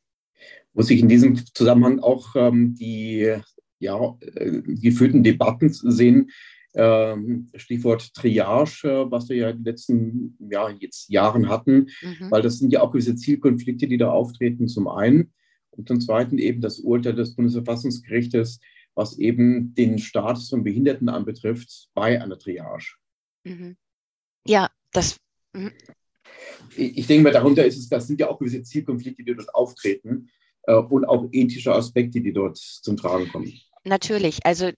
[0.74, 3.36] muss ich in diesem Zusammenhang auch ähm, die
[3.80, 6.32] ja, äh, geführten Debatten sehen.
[6.76, 12.32] Ähm, Stichwort Triage, äh, was wir ja in den letzten ja, jetzt Jahren hatten, mhm.
[12.32, 15.32] weil das sind ja auch gewisse Zielkonflikte, die da auftreten, zum einen.
[15.70, 18.60] Und zum Zweiten eben das Urteil des Bundesverfassungsgerichtes,
[18.96, 22.96] was eben den Status von Behinderten anbetrifft, bei einer Triage.
[23.44, 23.76] Mhm.
[24.48, 25.18] Ja, das.
[26.76, 30.30] Ich denke mal, darunter ist es, das sind ja auch gewisse Zielkonflikte, die dort auftreten
[30.64, 33.54] äh, und auch ethische Aspekte, die dort zum Tragen kommen.
[33.84, 34.46] Natürlich.
[34.46, 34.72] Also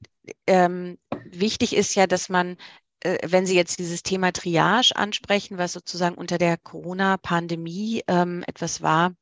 [0.48, 0.98] ähm,
[1.32, 2.58] wichtig ist ja, dass man
[3.02, 8.82] äh, wenn Sie jetzt dieses Thema Triage ansprechen, was sozusagen unter der Corona-Pandemie ähm, etwas
[8.82, 9.14] war,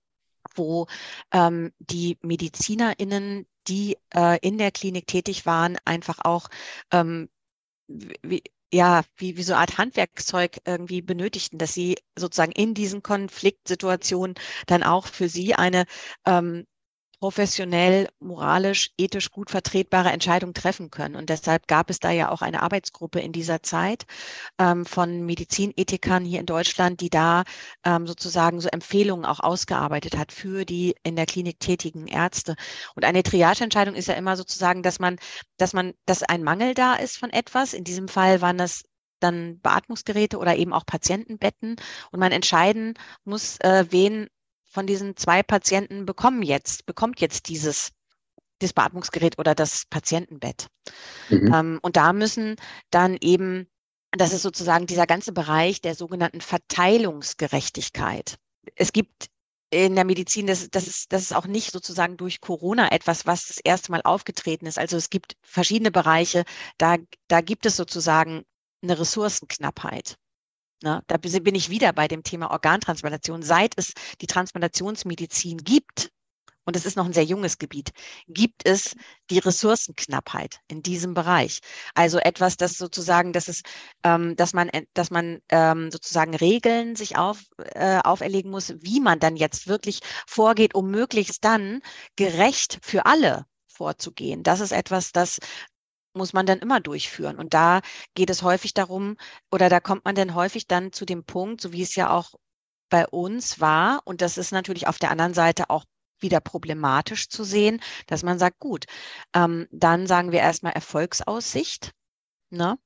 [0.56, 0.88] wo
[1.34, 6.48] ähm, die MedizinerInnen, die äh, in der Klinik tätig waren, einfach auch
[6.92, 7.30] ähm,
[7.88, 13.04] wie, ja, wie, wie so eine Art Handwerkszeug irgendwie benötigten, dass sie sozusagen in diesen
[13.04, 14.36] Konfliktsituationen
[14.68, 15.86] dann auch für sie eine
[16.26, 16.66] ähm,
[17.24, 21.16] professionell, moralisch, ethisch gut vertretbare Entscheidung treffen können.
[21.16, 24.04] Und deshalb gab es da ja auch eine Arbeitsgruppe in dieser Zeit
[24.60, 27.44] ähm, von Medizinethikern hier in Deutschland, die da
[27.86, 32.56] ähm, sozusagen so Empfehlungen auch ausgearbeitet hat für die in der Klinik tätigen Ärzte.
[32.94, 35.16] Und eine Triageentscheidung ist ja immer sozusagen, dass man,
[35.56, 37.74] dass man, dass ein Mangel da ist von etwas.
[37.74, 38.84] In diesem Fall waren das
[39.22, 41.78] dann Beatmungsgeräte oder eben auch Patientenbetten
[42.12, 44.28] und man entscheiden muss, äh, wen
[44.74, 47.92] von diesen zwei Patienten bekommen jetzt, bekommt jetzt dieses
[48.60, 50.68] das Beatmungsgerät oder das Patientenbett.
[51.30, 51.54] Mhm.
[51.54, 52.56] Ähm, und da müssen
[52.90, 53.68] dann eben,
[54.12, 58.38] das ist sozusagen dieser ganze Bereich der sogenannten Verteilungsgerechtigkeit.
[58.76, 59.28] Es gibt
[59.70, 63.48] in der Medizin, das, das, ist, das ist auch nicht sozusagen durch Corona etwas, was
[63.48, 64.80] das erste Mal aufgetreten ist.
[64.80, 66.46] Also es gibt verschiedene Bereiche,
[66.78, 68.44] da, da gibt es sozusagen
[68.82, 70.18] eine Ressourcenknappheit.
[70.84, 71.02] Ne?
[71.08, 73.42] Da bin ich wieder bei dem Thema Organtransplantation.
[73.42, 76.12] Seit es die Transplantationsmedizin gibt,
[76.66, 77.92] und es ist noch ein sehr junges Gebiet,
[78.28, 78.96] gibt es
[79.30, 81.60] die Ressourcenknappheit in diesem Bereich.
[81.94, 83.64] Also etwas, das sozusagen, dass es,
[84.04, 89.20] ähm, dass man, dass man ähm, sozusagen Regeln sich auf, äh, auferlegen muss, wie man
[89.20, 91.82] dann jetzt wirklich vorgeht, um möglichst dann
[92.16, 94.44] gerecht für alle vorzugehen.
[94.44, 95.40] Das ist etwas, das
[96.14, 97.38] muss man dann immer durchführen.
[97.38, 97.82] Und da
[98.16, 99.18] geht es häufig darum,
[99.52, 102.36] oder da kommt man dann häufig dann zu dem Punkt, so wie es ja auch
[102.90, 105.86] bei uns war, und das ist natürlich auf der anderen Seite auch
[106.20, 108.86] wieder problematisch zu sehen, dass man sagt, gut,
[109.36, 111.92] ähm, dann sagen wir erstmal Erfolgsaussicht.
[112.50, 112.78] Ne?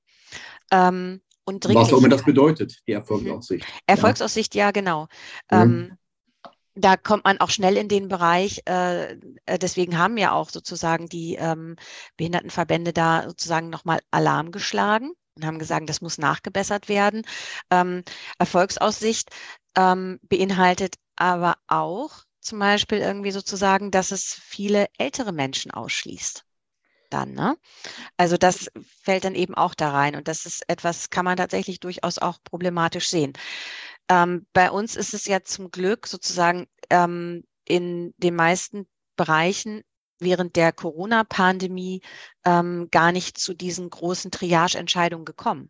[0.71, 3.65] Ähm, und Was auch immer das bedeutet, die Erfolgsaussicht.
[3.65, 3.79] Mhm.
[3.85, 5.07] Erfolgsaussicht, ja, ja genau.
[5.49, 5.57] Mhm.
[5.57, 5.97] Ähm,
[6.77, 9.13] da kommt man auch schnell in den Bereich, äh,
[9.45, 11.75] äh, deswegen haben ja auch sozusagen die ähm,
[12.17, 17.23] Behindertenverbände da sozusagen nochmal Alarm geschlagen und haben gesagt, das muss nachgebessert werden.
[17.71, 18.03] Ähm,
[18.37, 19.29] Erfolgsaussicht
[19.75, 26.45] ähm, beinhaltet aber auch zum Beispiel irgendwie sozusagen, dass es viele ältere Menschen ausschließt.
[27.09, 27.57] Dann, ne?
[28.17, 28.69] Also das
[29.03, 32.39] fällt dann eben auch da rein und das ist etwas, kann man tatsächlich durchaus auch
[32.43, 33.33] problematisch sehen.
[34.09, 39.83] Ähm, bei uns ist es ja zum Glück sozusagen ähm, in den meisten Bereichen
[40.19, 42.01] während der Corona-Pandemie
[42.45, 45.69] ähm, gar nicht zu diesen großen Triage-Entscheidungen gekommen.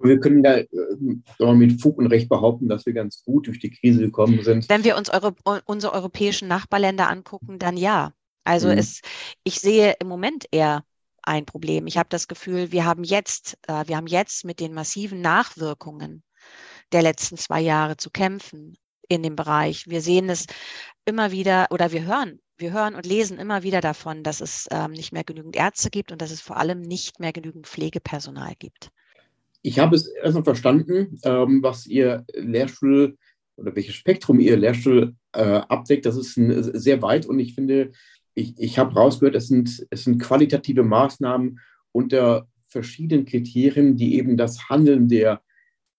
[0.00, 3.70] Wir können da äh, mit Fug und Recht behaupten, dass wir ganz gut durch die
[3.70, 4.68] Krise gekommen sind.
[4.68, 5.34] Wenn wir uns eure,
[5.64, 8.12] unsere europäischen Nachbarländer angucken, dann ja.
[8.44, 8.78] Also mhm.
[8.78, 9.00] es,
[9.42, 10.84] ich sehe im Moment eher
[11.22, 11.86] ein Problem.
[11.88, 16.22] Ich habe das Gefühl, wir haben jetzt, äh, wir haben jetzt mit den massiven Nachwirkungen
[16.92, 18.76] der letzten zwei Jahre zu kämpfen
[19.08, 19.88] in dem Bereich.
[19.88, 20.46] Wir sehen es
[21.04, 24.92] immer wieder oder wir hören, wir hören und lesen immer wieder davon, dass es ähm,
[24.92, 28.90] nicht mehr genügend Ärzte gibt und dass es vor allem nicht mehr genügend Pflegepersonal gibt.
[29.62, 33.16] Ich habe es erstmal verstanden, ähm, was Ihr Lehrstuhl
[33.56, 36.06] oder welches Spektrum Ihr Lehrstuhl äh, abdeckt.
[36.06, 37.92] Das ist ein, sehr weit und ich finde,
[38.34, 41.58] ich, ich habe rausgehört, es sind, es sind qualitative Maßnahmen
[41.92, 45.42] unter verschiedenen Kriterien, die eben das Handeln der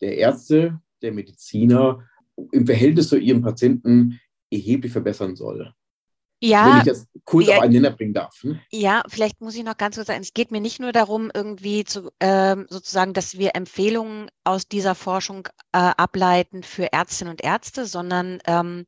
[0.01, 2.03] der Ärzte, der Mediziner
[2.51, 5.73] im Verhältnis zu ihren Patienten erheblich verbessern soll.
[6.41, 8.43] Ja, wenn ich das kurz ja, auf einen Nenner bringen darf.
[8.43, 8.61] Ne?
[8.71, 11.83] Ja, vielleicht muss ich noch ganz kurz sagen, es geht mir nicht nur darum, irgendwie
[11.83, 17.85] zu, ähm, sozusagen, dass wir Empfehlungen aus dieser Forschung äh, ableiten für Ärztinnen und Ärzte,
[17.85, 18.85] sondern ähm,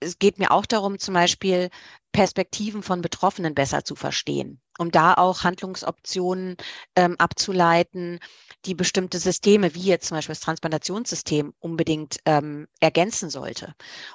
[0.00, 1.68] es geht mir auch darum, zum Beispiel
[2.12, 6.56] Perspektiven von Betroffenen besser zu verstehen, um da auch Handlungsoptionen
[6.94, 8.20] ähm, abzuleiten,
[8.64, 13.74] die bestimmte Systeme, wie jetzt zum Beispiel das Transplantationssystem, unbedingt ähm, ergänzen sollte.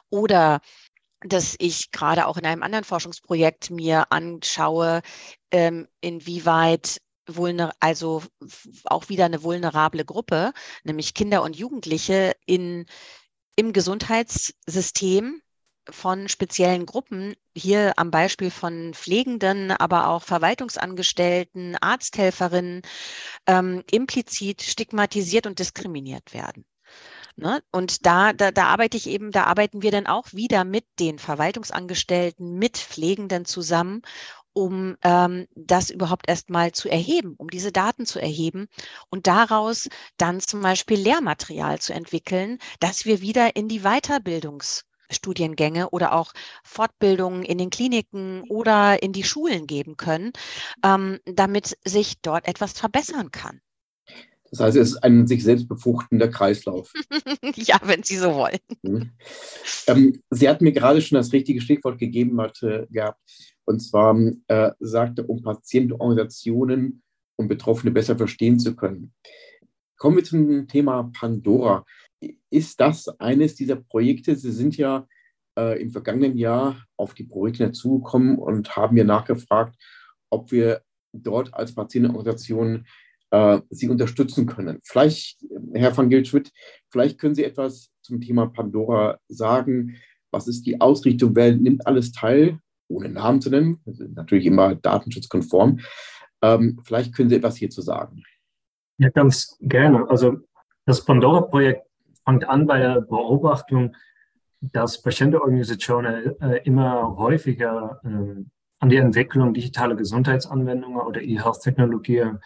[0.09, 0.61] Oder
[1.21, 5.01] dass ich gerade auch in einem anderen Forschungsprojekt mir anschaue,
[5.51, 7.01] ähm, inwieweit
[7.79, 8.23] also
[8.85, 12.85] auch wieder eine vulnerable Gruppe, nämlich Kinder und Jugendliche in,
[13.57, 15.41] im Gesundheitssystem
[15.89, 22.81] von speziellen Gruppen, hier am Beispiel von Pflegenden, aber auch Verwaltungsangestellten, Arzthelferinnen,
[23.47, 26.65] ähm, implizit stigmatisiert und diskriminiert werden.
[27.35, 27.61] Ne?
[27.71, 31.19] Und da, da, da arbeite ich eben, da arbeiten wir dann auch wieder mit den
[31.19, 34.01] Verwaltungsangestellten, mit Pflegenden zusammen,
[34.53, 38.67] um ähm, das überhaupt erstmal zu erheben, um diese Daten zu erheben
[39.09, 45.89] und daraus dann zum Beispiel Lehrmaterial zu entwickeln, dass wir wieder in die Weiterbildungs Studiengänge
[45.89, 50.31] oder auch Fortbildungen in den Kliniken oder in die Schulen geben können,
[50.83, 53.61] ähm, damit sich dort etwas verbessern kann.
[54.51, 56.93] Das heißt, es ist ein sich selbst befruchtender Kreislauf.
[57.55, 58.59] ja, wenn Sie so wollen.
[58.81, 59.11] Mhm.
[59.87, 63.19] Ähm, Sie hatten mir gerade schon das richtige Stichwort gegeben hat, äh, gehabt.
[63.65, 64.17] Und zwar
[64.47, 67.03] äh, sagte, um Patientenorganisationen
[67.35, 69.13] und Betroffene besser verstehen zu können.
[69.97, 71.85] Kommen wir zum Thema Pandora
[72.49, 74.35] ist das eines dieser Projekte?
[74.35, 75.07] Sie sind ja
[75.57, 79.75] äh, im vergangenen Jahr auf die Projekte zugekommen und haben mir nachgefragt,
[80.29, 80.81] ob wir
[81.13, 82.85] dort als Patientenorganisation
[83.31, 84.79] äh, Sie unterstützen können.
[84.83, 86.51] Vielleicht, Herr van Gilschwitt,
[86.89, 89.97] vielleicht können Sie etwas zum Thema Pandora sagen.
[90.31, 91.35] Was ist die Ausrichtung?
[91.35, 92.59] Wer nimmt alles teil?
[92.89, 95.79] Ohne Namen zu nennen, natürlich immer datenschutzkonform.
[96.41, 98.23] Ähm, vielleicht können Sie etwas hierzu sagen.
[98.97, 100.09] Ja, ganz gerne.
[100.09, 100.37] Also
[100.85, 101.86] das Pandora-Projekt
[102.27, 103.95] fängt an bei der Beobachtung,
[104.59, 108.43] dass Patientenorganisationen äh, immer häufiger äh,
[108.79, 112.39] an der Entwicklung digitaler Gesundheitsanwendungen oder E-Health-Technologien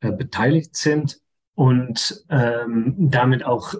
[0.00, 1.20] äh, beteiligt sind
[1.54, 3.78] und ähm, damit auch äh,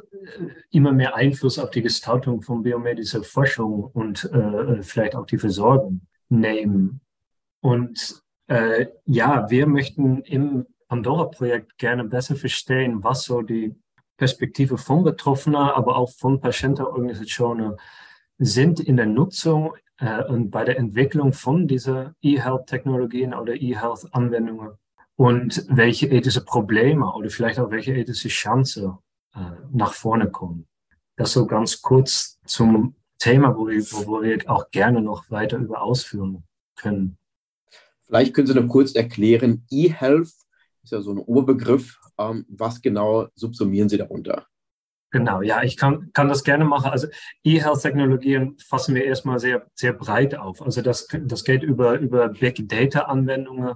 [0.70, 6.02] immer mehr Einfluss auf die Gestaltung von biomedischer Forschung und äh, vielleicht auch die Versorgung
[6.28, 7.00] nehmen.
[7.60, 13.74] Und äh, ja, wir möchten im Pandora-Projekt gerne besser verstehen, was so die
[14.16, 17.76] Perspektive von Betroffenen, aber auch von Patientenorganisationen
[18.38, 24.72] sind in der Nutzung äh, und bei der Entwicklung von dieser E-Health-Technologien oder E-Health-Anwendungen
[25.16, 28.98] und welche ethische Probleme oder vielleicht auch welche ethische Chancen
[29.34, 29.38] äh,
[29.72, 30.66] nach vorne kommen.
[31.16, 35.82] Das so ganz kurz zum Thema, wo wir, wo wir auch gerne noch weiter über
[35.82, 36.44] ausführen
[36.76, 37.16] können.
[38.02, 40.32] Vielleicht können Sie noch kurz erklären, E-Health
[40.84, 41.98] ist ja so ein Oberbegriff.
[42.18, 44.46] Ähm, was genau subsumieren Sie darunter?
[45.10, 46.90] Genau, ja, ich kann, kann das gerne machen.
[46.90, 47.06] Also
[47.44, 50.60] E-Health-Technologien fassen wir erstmal sehr, sehr breit auf.
[50.60, 53.74] Also das, das geht über, über Big Data-Anwendungen,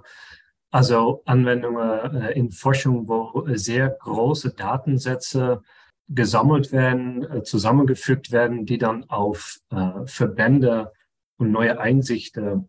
[0.71, 5.63] also Anwendungen äh, in Forschung, wo sehr große Datensätze
[6.09, 10.93] gesammelt werden, äh, zusammengefügt werden, die dann auf äh, Verbände
[11.37, 12.69] und neue Einsichten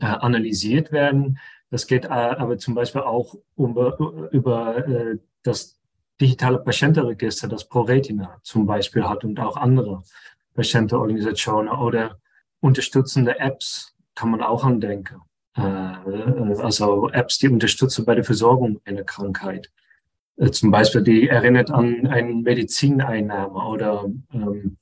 [0.00, 1.38] analysiert werden.
[1.74, 3.76] Das geht äh, aber zum Beispiel auch um,
[4.30, 5.76] über äh, das
[6.20, 10.04] digitale Patientenregister, das ProRetina zum Beispiel hat und auch andere
[10.54, 12.20] Patientenorganisationen oder
[12.60, 15.22] unterstützende Apps kann man auch andenken.
[15.56, 19.72] Äh, also Apps, die unterstützen bei der Versorgung einer Krankheit.
[20.52, 24.76] Zum Beispiel, die erinnert an eine Medizineinnahme oder ähm,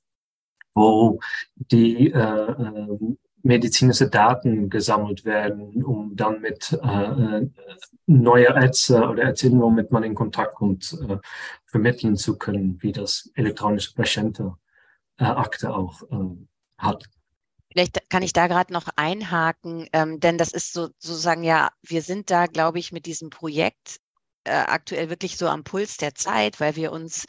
[0.74, 1.20] wo
[1.57, 2.98] die äh, äh,
[3.42, 7.48] medizinische Daten gesammelt werden, um dann mit äh, äh
[8.07, 11.18] neue Ärzte oder Ärztinnen, womit man in Kontakt kommt, äh,
[11.66, 14.57] vermitteln zu können, wie das elektronische Patientenakte
[15.18, 16.02] äh, auch
[16.78, 17.05] hat.
[17.72, 22.02] Vielleicht kann ich da gerade noch einhaken, ähm, denn das ist so, sozusagen ja, wir
[22.02, 23.98] sind da, glaube ich, mit diesem Projekt
[24.44, 27.24] äh, aktuell wirklich so am Puls der Zeit, weil wir uns,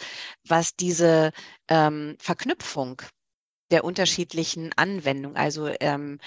[0.46, 1.32] was diese
[1.70, 3.02] ähm, Verknüpfung
[3.74, 6.20] der unterschiedlichen Anwendungen, also ähm,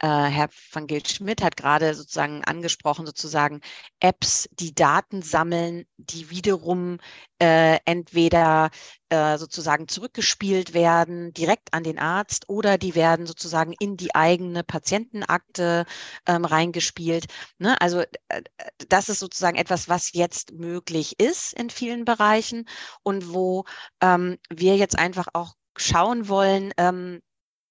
[0.00, 3.60] äh, Herr van Gilt Schmidt hat gerade sozusagen angesprochen, sozusagen
[4.00, 6.98] Apps, die Daten sammeln, die wiederum
[7.40, 8.70] äh, entweder
[9.08, 14.64] äh, sozusagen zurückgespielt werden, direkt an den Arzt, oder die werden sozusagen in die eigene
[14.64, 15.86] Patientenakte
[16.26, 17.26] ähm, reingespielt.
[17.58, 17.80] Ne?
[17.80, 18.42] Also äh,
[18.88, 22.68] das ist sozusagen etwas, was jetzt möglich ist in vielen Bereichen
[23.02, 23.64] und wo
[24.02, 27.20] ähm, wir jetzt einfach auch schauen wollen, ähm,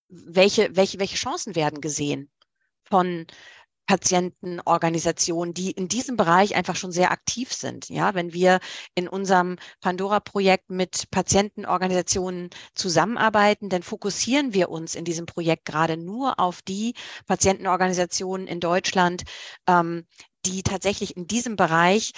[0.10, 2.30] welche, welche, welche Chancen werden gesehen
[2.84, 3.26] von
[3.86, 7.90] Patientenorganisationen, die in diesem Bereich einfach schon sehr aktiv sind.
[7.90, 8.60] Ja, wenn wir
[8.96, 16.40] in unserem Pandora-Projekt mit Patientenorganisationen zusammenarbeiten, dann fokussieren wir uns in diesem Projekt gerade nur
[16.40, 16.94] auf die
[17.26, 19.24] Patientenorganisationen in Deutschland,
[19.68, 20.06] ähm,
[20.46, 22.14] die tatsächlich in diesem Bereich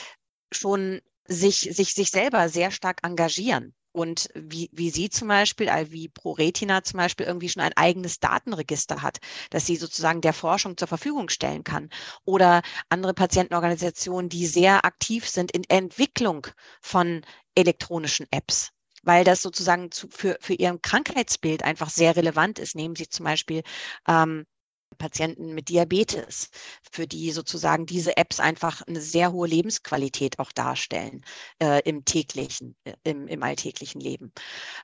[0.51, 5.91] schon sich, sich, sich selber sehr stark engagieren und wie, wie sie zum Beispiel, also
[5.93, 9.19] wie ProRetina zum Beispiel irgendwie schon ein eigenes Datenregister hat,
[9.51, 11.89] das sie sozusagen der Forschung zur Verfügung stellen kann.
[12.25, 16.45] Oder andere Patientenorganisationen, die sehr aktiv sind in Entwicklung
[16.81, 17.21] von
[17.55, 18.69] elektronischen Apps
[19.07, 22.75] weil das sozusagen zu, für, für ihren Krankheitsbild einfach sehr relevant ist.
[22.75, 23.61] Nehmen Sie zum Beispiel
[24.07, 24.47] ähm,
[24.95, 26.49] Patienten mit Diabetes,
[26.91, 31.21] für die sozusagen diese Apps einfach eine sehr hohe Lebensqualität auch darstellen
[31.59, 34.31] äh, im täglichen, äh, im, im alltäglichen Leben.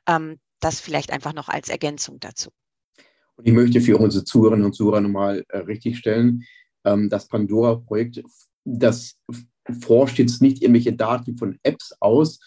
[0.08, 2.52] Ähm, das vielleicht einfach noch als Ergänzung dazu.
[3.36, 6.43] Und ich möchte für unsere Zuhörerinnen und Zuhörer nochmal äh, richtigstellen,
[6.86, 8.24] ähm, das Pandora-Projekt,
[8.63, 9.17] das
[9.82, 12.39] forscht jetzt nicht irgendwelche Daten von Apps aus,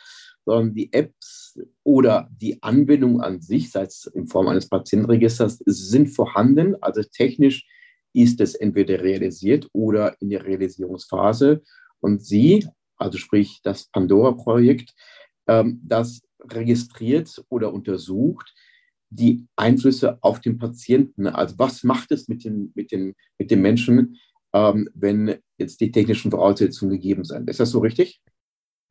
[0.44, 1.44] sondern die Apps
[1.83, 6.77] oder die Anbindung an sich, sei es in Form eines Patientenregisters, sind vorhanden.
[6.81, 7.67] Also technisch
[8.12, 11.62] ist es entweder realisiert oder in der Realisierungsphase.
[12.01, 14.95] Und Sie, also sprich das Pandora-Projekt,
[15.47, 18.53] ähm, das registriert oder untersucht
[19.11, 21.27] die Einflüsse auf den Patienten.
[21.27, 24.19] Also was macht es mit den, mit den, mit den Menschen,
[24.53, 27.49] ähm, wenn jetzt die technischen Voraussetzungen gegeben sind?
[27.49, 28.21] Ist das so richtig?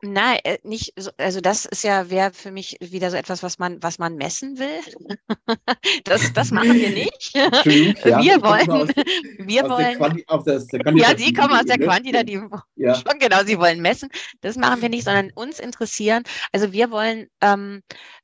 [0.05, 3.81] Nein, äh, nicht, also das ist ja, wäre für mich wieder so etwas, was man,
[3.81, 4.81] was man messen will.
[6.03, 7.33] Das, das machen wir nicht.
[7.33, 8.89] Ja, wir wollen, aus,
[9.37, 11.85] wir wollen, Quanti, das, ja, Sie kommen aus der ne?
[11.85, 12.95] quantitativen, ja.
[12.95, 14.09] schon genau, Sie wollen messen.
[14.41, 17.81] Das machen wir nicht, sondern uns interessieren, also wir wollen ähm,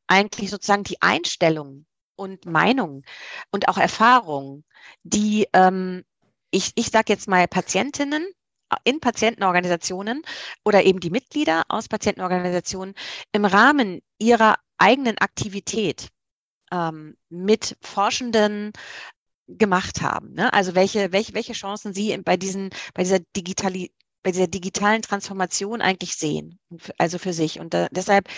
[0.08, 3.04] eigentlich sozusagen die Einstellung und Meinung
[3.52, 4.65] und auch Erfahrungen,
[5.04, 6.04] die ähm,
[6.52, 8.26] ich, ich sage jetzt mal Patientinnen
[8.84, 10.21] in Patientenorganisationen
[10.63, 12.95] oder eben die Mitglieder aus Patientenorganisationen
[13.32, 16.10] im Rahmen ihrer eigenen Aktivität
[16.71, 18.73] ähm, mit Forschenden
[19.47, 20.34] gemacht haben.
[20.34, 20.53] Ne?
[20.53, 23.19] Also welche, welche, welche Chancen sie bei, diesen, bei, dieser
[24.21, 26.60] bei dieser digitalen Transformation eigentlich sehen,
[26.98, 27.60] also für sich.
[27.60, 28.29] Und da, deshalb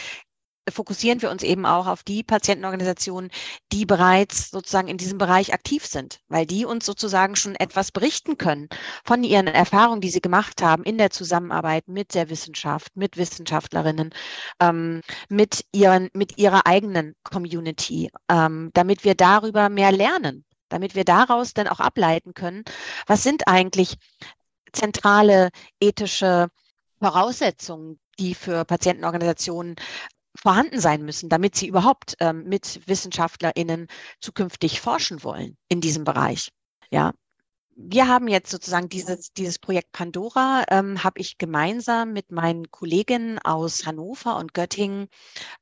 [0.71, 3.31] fokussieren wir uns eben auch auf die Patientenorganisationen,
[3.71, 8.37] die bereits sozusagen in diesem Bereich aktiv sind, weil die uns sozusagen schon etwas berichten
[8.37, 8.69] können
[9.03, 14.11] von ihren Erfahrungen, die sie gemacht haben in der Zusammenarbeit mit der Wissenschaft, mit Wissenschaftlerinnen,
[14.59, 21.03] ähm, mit, ihren, mit ihrer eigenen Community, ähm, damit wir darüber mehr lernen, damit wir
[21.03, 22.63] daraus dann auch ableiten können,
[23.05, 23.97] was sind eigentlich
[24.71, 25.49] zentrale
[25.79, 26.47] ethische
[26.99, 29.75] Voraussetzungen, die für Patientenorganisationen
[30.35, 33.87] vorhanden sein müssen, damit sie überhaupt ähm, mit WissenschaftlerInnen
[34.19, 36.51] zukünftig forschen wollen in diesem Bereich.
[36.91, 37.13] Ja.
[37.75, 43.39] wir haben jetzt sozusagen dieses, dieses Projekt Pandora, ähm, habe ich gemeinsam mit meinen Kolleginnen
[43.39, 45.07] aus Hannover und Göttingen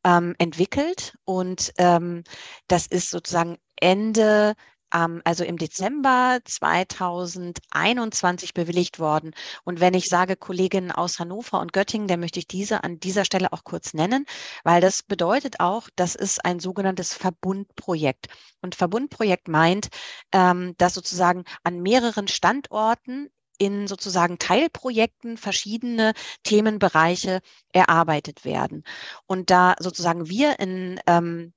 [0.04, 1.16] ähm, entwickelt.
[1.26, 2.24] Und ähm,
[2.68, 4.56] das ist sozusagen Ende
[4.92, 9.34] also im Dezember 2021 bewilligt worden.
[9.64, 13.26] Und wenn ich sage Kolleginnen aus Hannover und Göttingen, dann möchte ich diese an dieser
[13.26, 14.26] Stelle auch kurz nennen,
[14.64, 18.28] weil das bedeutet auch, das ist ein sogenanntes Verbundprojekt.
[18.62, 19.90] Und Verbundprojekt meint,
[20.32, 23.30] ähm, dass sozusagen an mehreren Standorten
[23.60, 26.14] in sozusagen Teilprojekten verschiedene
[26.44, 27.42] Themenbereiche
[27.74, 28.84] erarbeitet werden.
[29.28, 31.54] Und da sozusagen wir in ähm,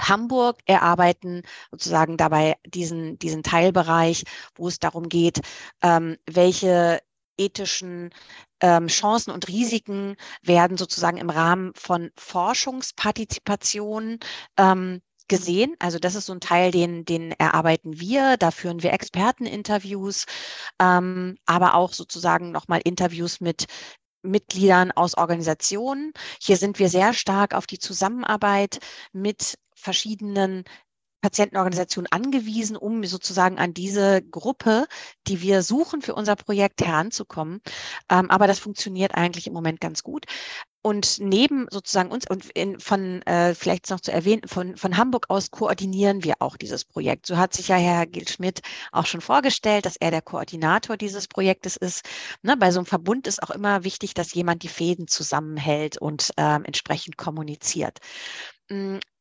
[0.00, 4.24] Hamburg erarbeiten sozusagen dabei diesen, diesen Teilbereich,
[4.54, 5.40] wo es darum geht,
[5.82, 7.00] ähm, welche
[7.38, 8.10] ethischen
[8.60, 14.18] ähm, Chancen und Risiken werden sozusagen im Rahmen von Forschungspartizipation
[14.56, 15.74] ähm, gesehen.
[15.78, 18.36] Also das ist so ein Teil, den, den erarbeiten wir.
[18.36, 20.26] Da führen wir Experteninterviews,
[20.80, 23.66] ähm, aber auch sozusagen nochmal Interviews mit
[24.22, 26.12] Mitgliedern aus Organisationen.
[26.40, 28.78] Hier sind wir sehr stark auf die Zusammenarbeit
[29.12, 30.64] mit verschiedenen
[31.22, 34.86] Patientenorganisationen angewiesen, um sozusagen an diese Gruppe,
[35.28, 37.60] die wir suchen für unser Projekt heranzukommen.
[38.10, 40.26] Ähm, aber das funktioniert eigentlich im Moment ganz gut.
[40.82, 45.26] Und neben sozusagen uns und in, von äh, vielleicht noch zu erwähnen, von, von Hamburg
[45.28, 47.26] aus koordinieren wir auch dieses Projekt.
[47.26, 48.60] So hat sich ja Herr Gil Schmidt
[48.92, 52.02] auch schon vorgestellt, dass er der Koordinator dieses Projektes ist.
[52.42, 56.30] Ne, bei so einem Verbund ist auch immer wichtig, dass jemand die Fäden zusammenhält und
[56.36, 57.98] ähm, entsprechend kommuniziert.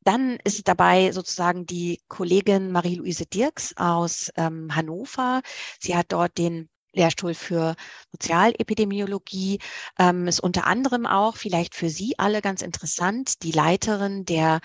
[0.06, 5.42] Dann ist dabei sozusagen die Kollegin Marie-Louise Dirks aus ähm, Hannover.
[5.80, 7.76] Sie hat dort den Lehrstuhl für
[8.12, 9.60] Sozialepidemiologie,
[10.00, 14.62] ähm, ist unter anderem auch vielleicht für Sie alle ganz interessant, die Leiterin der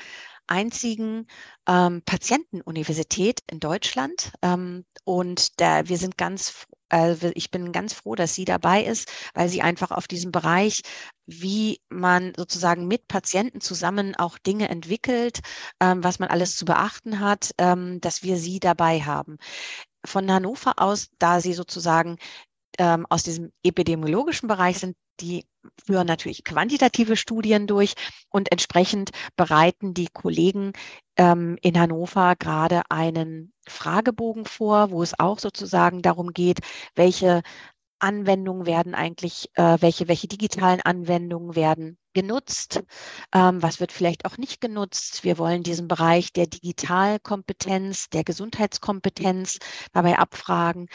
[0.46, 1.26] einzigen
[1.66, 4.32] ähm, Patientenuniversität in Deutschland.
[4.42, 6.66] Ähm, und da, wir sind ganz
[7.34, 10.82] ich bin ganz froh, dass sie dabei ist, weil sie einfach auf diesem Bereich,
[11.26, 15.40] wie man sozusagen mit Patienten zusammen auch Dinge entwickelt,
[15.80, 19.38] ähm, was man alles zu beachten hat, ähm, dass wir sie dabei haben.
[20.04, 22.18] Von Hannover aus, da sie sozusagen
[22.78, 25.46] ähm, aus diesem epidemiologischen Bereich sind, die
[25.84, 27.94] führen natürlich quantitative Studien durch
[28.30, 30.72] und entsprechend bereiten die Kollegen
[31.16, 36.60] ähm, in Hannover gerade einen Fragebogen vor, wo es auch sozusagen darum geht,
[36.94, 37.42] welche
[38.00, 42.82] Anwendungen werden eigentlich, äh, welche, welche digitalen Anwendungen werden genutzt,
[43.32, 45.22] ähm, was wird vielleicht auch nicht genutzt.
[45.22, 49.58] Wir wollen diesen Bereich der Digitalkompetenz, der Gesundheitskompetenz
[49.92, 50.88] dabei abfragen.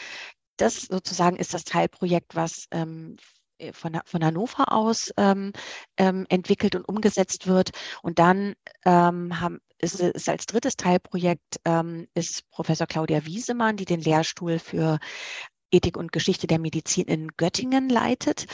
[0.56, 3.35] Das sozusagen ist das Teilprojekt, was ähm, äh,
[3.72, 5.52] von, von Hannover aus ähm,
[5.96, 7.70] ähm, entwickelt und umgesetzt wird.
[8.02, 8.54] Und dann
[8.84, 14.58] ähm, haben, ist, ist als drittes Teilprojekt ähm, ist Professor Claudia Wiesemann, die den Lehrstuhl
[14.58, 14.98] für
[15.70, 18.46] Ethik und Geschichte der Medizin in Göttingen leitet,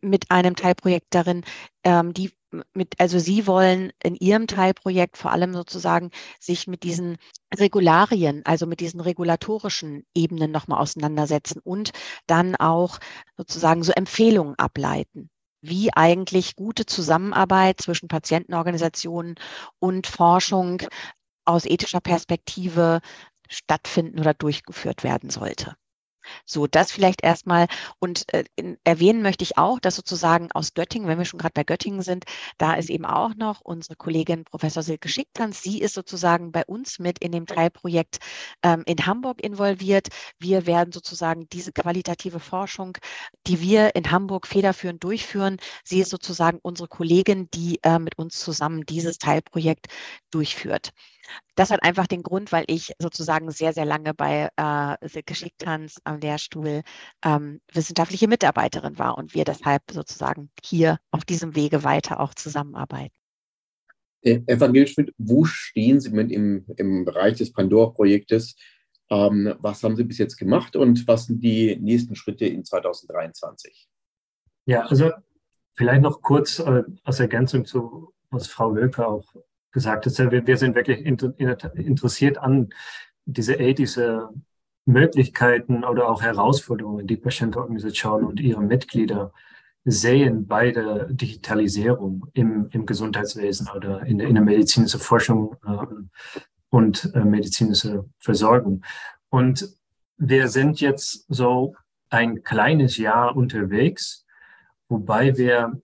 [0.00, 1.44] mit einem Teilprojekt darin,
[1.84, 2.30] ähm, die
[2.74, 7.16] mit, also Sie wollen in Ihrem Teilprojekt vor allem sozusagen sich mit diesen
[7.54, 11.92] Regularien, also mit diesen regulatorischen Ebenen nochmal auseinandersetzen und
[12.26, 12.98] dann auch
[13.36, 15.30] sozusagen so Empfehlungen ableiten
[15.62, 19.34] wie eigentlich gute Zusammenarbeit zwischen Patientenorganisationen
[19.78, 20.82] und Forschung
[21.44, 23.00] aus ethischer Perspektive
[23.48, 25.76] stattfinden oder durchgeführt werden sollte.
[26.44, 27.66] So, das vielleicht erstmal.
[27.98, 31.54] Und äh, in, erwähnen möchte ich auch, dass sozusagen aus Göttingen, wenn wir schon gerade
[31.54, 32.24] bei Göttingen sind,
[32.58, 35.62] da ist eben auch noch unsere Kollegin Professor Silke Schicktanz.
[35.62, 38.18] Sie ist sozusagen bei uns mit in dem Teilprojekt
[38.62, 40.08] ähm, in Hamburg involviert.
[40.38, 42.96] Wir werden sozusagen diese qualitative Forschung,
[43.46, 48.38] die wir in Hamburg federführend durchführen, sie ist sozusagen unsere Kollegin, die äh, mit uns
[48.38, 49.86] zusammen dieses Teilprojekt
[50.30, 50.92] durchführt.
[51.54, 56.00] Das hat einfach den Grund, weil ich sozusagen sehr, sehr lange bei äh, Silke Schicktanz
[56.04, 56.82] am Lehrstuhl
[57.24, 63.14] ähm, wissenschaftliche Mitarbeiterin war und wir deshalb sozusagen hier auf diesem Wege weiter auch zusammenarbeiten.
[64.22, 68.56] Äh, Evangeline Schmidt, wo stehen Sie mit im, im Bereich des Pandora-Projektes?
[69.10, 73.88] Ähm, was haben Sie bis jetzt gemacht und was sind die nächsten Schritte in 2023?
[74.66, 75.10] Ja, also
[75.74, 79.34] vielleicht noch kurz äh, als Ergänzung zu, was Frau Wölker auch
[79.72, 82.70] gesagt hast, wir, wir sind wirklich interessiert an
[83.24, 84.30] diese, diese
[84.84, 89.32] Möglichkeiten oder auch Herausforderungen, die Patientenorganisationen und ihre Mitglieder
[89.84, 95.86] sehen bei der Digitalisierung im, im Gesundheitswesen oder in der, in der medizinischen Forschung äh,
[96.68, 98.82] und äh, medizinische Versorgung.
[99.30, 99.68] Und
[100.18, 101.74] wir sind jetzt so
[102.10, 104.26] ein kleines Jahr unterwegs,
[104.88, 105.80] wobei wir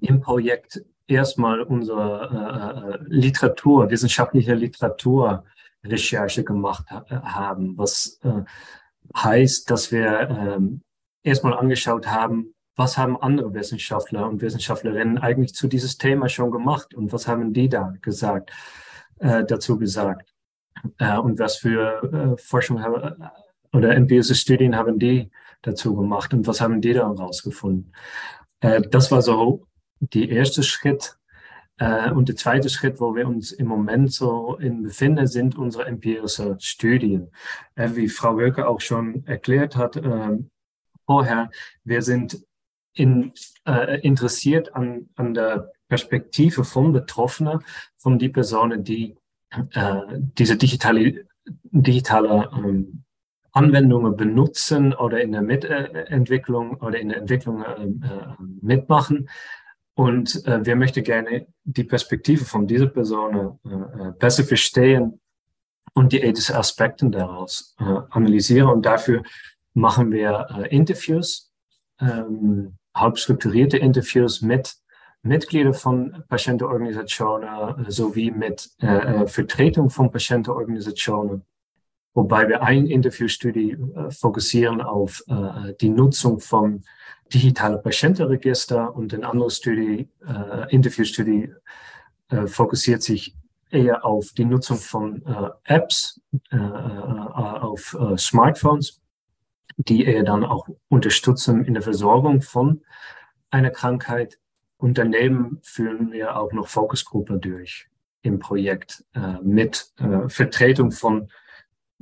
[0.00, 8.42] im Projekt erstmal unsere äh, äh, Literatur, wissenschaftliche Literaturrecherche gemacht ha haben, was äh,
[9.16, 10.82] heißt, dass wir ähm,
[11.22, 16.94] erstmal angeschaut haben, was haben andere Wissenschaftler und Wissenschaftlerinnen eigentlich zu dieses Thema schon gemacht
[16.94, 18.52] und was haben die da gesagt,
[19.18, 20.32] äh, dazu gesagt
[20.98, 23.16] äh, und was für äh, Forschung haben,
[23.72, 25.30] oder empirische Studien haben die
[25.62, 27.92] dazu gemacht und was haben die da herausgefunden.
[28.60, 29.66] Äh, das war so
[30.00, 31.16] der erste Schritt.
[31.78, 35.86] Äh, und der zweite Schritt, wo wir uns im Moment so in befinden, sind unsere
[35.86, 37.30] empirische Studien.
[37.76, 40.38] Äh, wie Frau Wölke auch schon erklärt hat äh,
[41.06, 41.50] vorher,
[41.84, 42.44] wir sind
[42.94, 43.32] in,
[43.66, 47.60] äh, interessiert an, an der Perspektive von Betroffenen,
[47.96, 49.16] von die Personen, die
[49.72, 50.00] äh,
[50.36, 53.04] diese digitale, digitale ähm,
[53.52, 59.28] Anwendungen benutzen oder in der Mitentwicklung oder in der Entwicklung äh, äh, mitmachen.
[59.98, 65.20] Und äh, wir möchten gerne die Perspektive von dieser Person äh, äh, besser verstehen
[65.92, 68.70] und die ethischen Aspekte daraus äh, analysieren.
[68.70, 69.24] Und dafür
[69.74, 71.50] machen wir Interviews,
[72.00, 74.76] ähm, halb strukturierte Interviews mit
[75.22, 78.70] Mitgliedern von Patientenorganisationen sowie mit
[79.26, 81.42] Vertretung von Patientenorganisationen
[82.18, 86.82] wobei wir ein Interviewstudie äh, fokussieren auf äh, die Nutzung von
[87.32, 91.52] digitalen Patientenregister und ein anderes Studie, äh, Interviewstudie
[92.30, 93.34] äh, fokussiert sich
[93.70, 96.20] eher auf die Nutzung von äh, Apps
[96.50, 99.00] äh, auf Smartphones,
[99.76, 102.82] die eher dann auch unterstützen in der Versorgung von
[103.50, 104.38] einer Krankheit.
[104.78, 107.88] Und daneben führen wir auch noch Fokusgruppen durch
[108.22, 109.04] im Projekt
[109.42, 109.92] mit
[110.28, 111.28] Vertretung von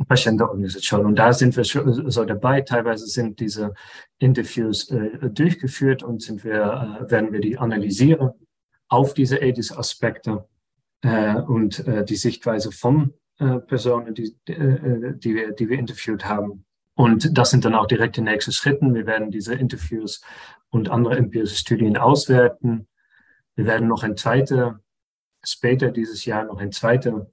[0.04, 1.06] Patientenorganisation.
[1.06, 2.60] Und da sind wir so dabei.
[2.60, 3.72] Teilweise sind diese
[4.18, 8.32] Interviews äh, durchgeführt und sind wir, äh, werden wir die analysieren
[8.88, 10.46] auf diese EDIS-Aspekte
[11.02, 16.26] äh, und äh, die Sichtweise von äh, Personen, die, äh, die, wir, die wir interviewt
[16.26, 16.64] haben.
[16.94, 18.86] Und das sind dann auch direkt die nächsten Schritte.
[18.94, 20.22] Wir werden diese Interviews
[20.70, 22.86] und andere empirische Studien auswerten.
[23.54, 24.80] Wir werden noch ein zweite,
[25.42, 27.30] später dieses Jahr noch ein zweite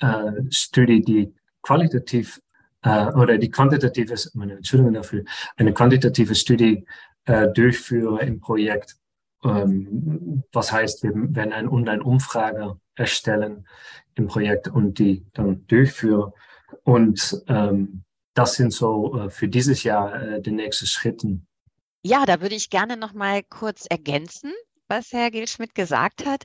[0.00, 2.40] äh, Studie, die qualitativ
[2.82, 5.24] äh, oder die quantitative, meine Entschuldigung dafür,
[5.56, 6.86] eine quantitative Studie
[7.24, 8.96] äh, durchführe im Projekt.
[9.42, 13.66] Ähm, was heißt, wir werden eine Online-Umfrage erstellen
[14.14, 16.32] im Projekt und die dann durchführen.
[16.84, 18.04] Und ähm,
[18.34, 21.40] das sind so äh, für dieses Jahr äh, die nächsten Schritte.
[22.02, 24.52] Ja, da würde ich gerne noch mal kurz ergänzen
[24.90, 26.42] was Herr Gilschmidt gesagt hat.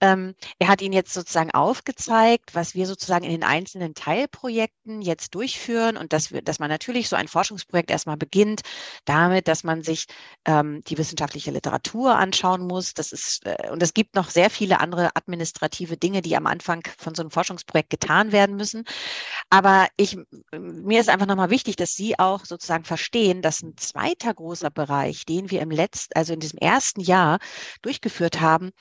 [0.00, 5.34] Ähm, er hat Ihnen jetzt sozusagen aufgezeigt, was wir sozusagen in den einzelnen Teilprojekten jetzt
[5.34, 8.60] durchführen und dass, wir, dass man natürlich so ein Forschungsprojekt erstmal beginnt
[9.06, 10.04] damit, dass man sich
[10.44, 12.92] ähm, die wissenschaftliche Literatur anschauen muss.
[12.92, 16.82] Das ist, äh, und es gibt noch sehr viele andere administrative Dinge, die am Anfang
[16.98, 18.84] von so einem Forschungsprojekt getan werden müssen.
[19.48, 20.18] Aber ich,
[20.52, 25.24] mir ist einfach nochmal wichtig, dass Sie auch sozusagen verstehen, dass ein zweiter großer Bereich,
[25.24, 27.38] den wir im letzten, also in diesem ersten Jahr
[27.86, 28.72] durchgeführt haben,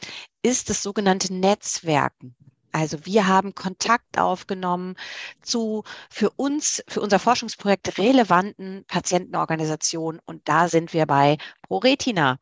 [0.41, 2.35] ist das sogenannte Netzwerken.
[2.71, 4.95] Also wir haben Kontakt aufgenommen
[5.41, 12.37] zu für uns, für unser Forschungsprojekt relevanten Patientenorganisationen und da sind wir bei ProRetina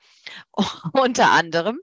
[0.93, 1.80] unter anderem.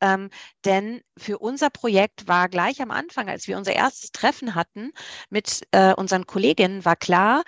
[0.00, 0.30] Ähm,
[0.64, 4.90] denn für unser Projekt war gleich am Anfang, als wir unser erstes Treffen hatten
[5.30, 7.44] mit äh, unseren Kolleginnen, war klar,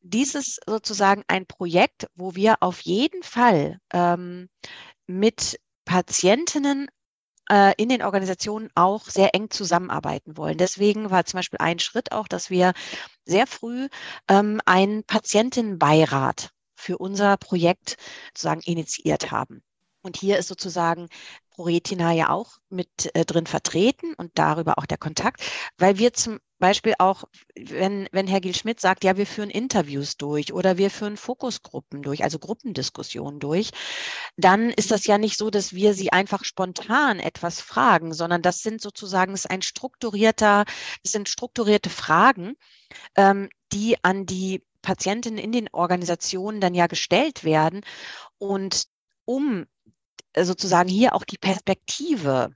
[0.00, 4.48] dieses sozusagen ein Projekt, wo wir auf jeden Fall ähm,
[5.08, 5.58] mit
[5.88, 6.88] Patientinnen
[7.50, 10.58] äh, in den Organisationen auch sehr eng zusammenarbeiten wollen.
[10.58, 12.74] Deswegen war zum Beispiel ein Schritt auch, dass wir
[13.24, 13.88] sehr früh
[14.28, 17.96] ähm, einen Patientenbeirat für unser Projekt
[18.34, 19.62] sozusagen initiiert haben.
[20.02, 21.08] Und hier ist sozusagen
[21.50, 25.42] ProRetina ja auch mit äh, drin vertreten und darüber auch der Kontakt,
[25.78, 27.24] weil wir zum Beispiel auch,
[27.56, 32.24] wenn, wenn Herr Giel-Schmidt sagt, ja, wir führen Interviews durch oder wir führen Fokusgruppen durch,
[32.24, 33.70] also Gruppendiskussionen durch,
[34.36, 38.58] dann ist das ja nicht so, dass wir sie einfach spontan etwas fragen, sondern das
[38.58, 40.64] sind sozusagen ist ein strukturierter,
[41.02, 42.54] das sind strukturierte Fragen,
[43.16, 47.82] ähm, die an die Patientinnen in den Organisationen dann ja gestellt werden.
[48.38, 48.84] Und
[49.24, 49.66] um
[50.36, 52.50] sozusagen hier auch die Perspektive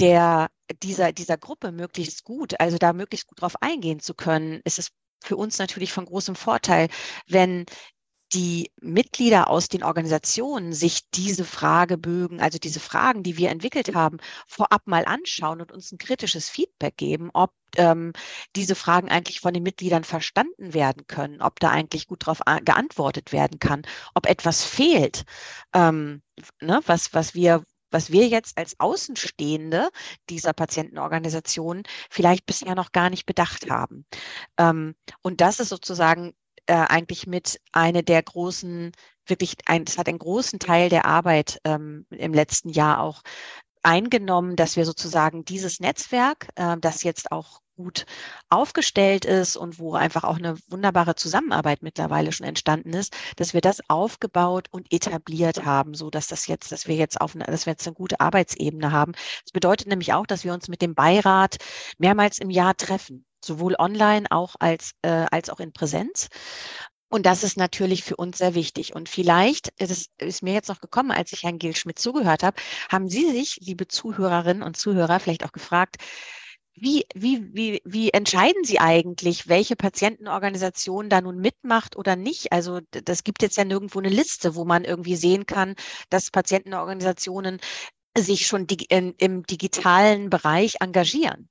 [0.00, 0.48] der,
[0.82, 4.90] dieser, dieser Gruppe möglichst gut, also da möglichst gut drauf eingehen zu können, ist es
[5.22, 6.88] für uns natürlich von großem Vorteil,
[7.26, 7.66] wenn
[8.34, 14.18] die Mitglieder aus den Organisationen sich diese Fragebögen, also diese Fragen, die wir entwickelt haben,
[14.48, 18.12] vorab mal anschauen und uns ein kritisches Feedback geben, ob ähm,
[18.56, 23.32] diese Fragen eigentlich von den Mitgliedern verstanden werden können, ob da eigentlich gut darauf geantwortet
[23.32, 23.82] werden kann,
[24.14, 25.24] ob etwas fehlt,
[25.72, 26.20] ähm,
[26.60, 27.62] ne, was, was wir
[27.94, 29.88] was wir jetzt als Außenstehende
[30.28, 34.04] dieser Patientenorganisation vielleicht bisher noch gar nicht bedacht haben.
[34.58, 36.34] Ähm, und das ist sozusagen
[36.66, 38.92] äh, eigentlich mit eine der großen,
[39.26, 43.22] wirklich, ein, es hat einen großen Teil der Arbeit ähm, im letzten Jahr auch
[43.84, 48.06] eingenommen, dass wir sozusagen dieses Netzwerk, äh, das jetzt auch gut
[48.48, 53.60] aufgestellt ist und wo einfach auch eine wunderbare Zusammenarbeit mittlerweile schon entstanden ist, dass wir
[53.60, 57.66] das aufgebaut und etabliert haben, so dass das jetzt, dass wir jetzt auf eine, dass
[57.66, 59.12] wir jetzt eine gute Arbeitsebene haben.
[59.12, 61.56] Das bedeutet nämlich auch, dass wir uns mit dem Beirat
[61.98, 66.28] mehrmals im Jahr treffen, sowohl online auch als, äh, als auch in Präsenz.
[67.14, 68.92] Und das ist natürlich für uns sehr wichtig.
[68.92, 72.60] Und vielleicht, das ist mir jetzt noch gekommen, als ich Herrn Gil Schmidt zugehört habe,
[72.90, 75.98] haben Sie sich, liebe Zuhörerinnen und Zuhörer, vielleicht auch gefragt,
[76.74, 82.50] wie, wie, wie, wie entscheiden Sie eigentlich, welche Patientenorganisation da nun mitmacht oder nicht?
[82.50, 85.76] Also das gibt jetzt ja nirgendwo eine Liste, wo man irgendwie sehen kann,
[86.10, 87.60] dass Patientenorganisationen
[88.18, 91.48] sich schon in, im digitalen Bereich engagieren.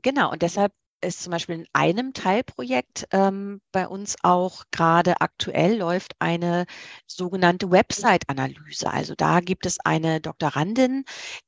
[0.00, 5.76] Genau, und deshalb ist zum Beispiel in einem Teilprojekt ähm, bei uns auch gerade aktuell
[5.78, 6.66] läuft eine
[7.06, 8.90] sogenannte Website-Analyse.
[8.90, 11.04] Also da gibt es eine Doktorandin,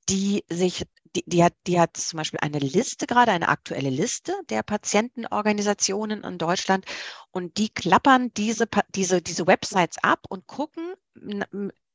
[0.08, 0.84] die sich
[1.14, 6.24] die, die, hat, die hat zum Beispiel eine Liste gerade, eine aktuelle Liste der Patientenorganisationen
[6.24, 6.86] in Deutschland
[7.32, 10.94] und die klappern diese, diese, diese Websites ab und gucken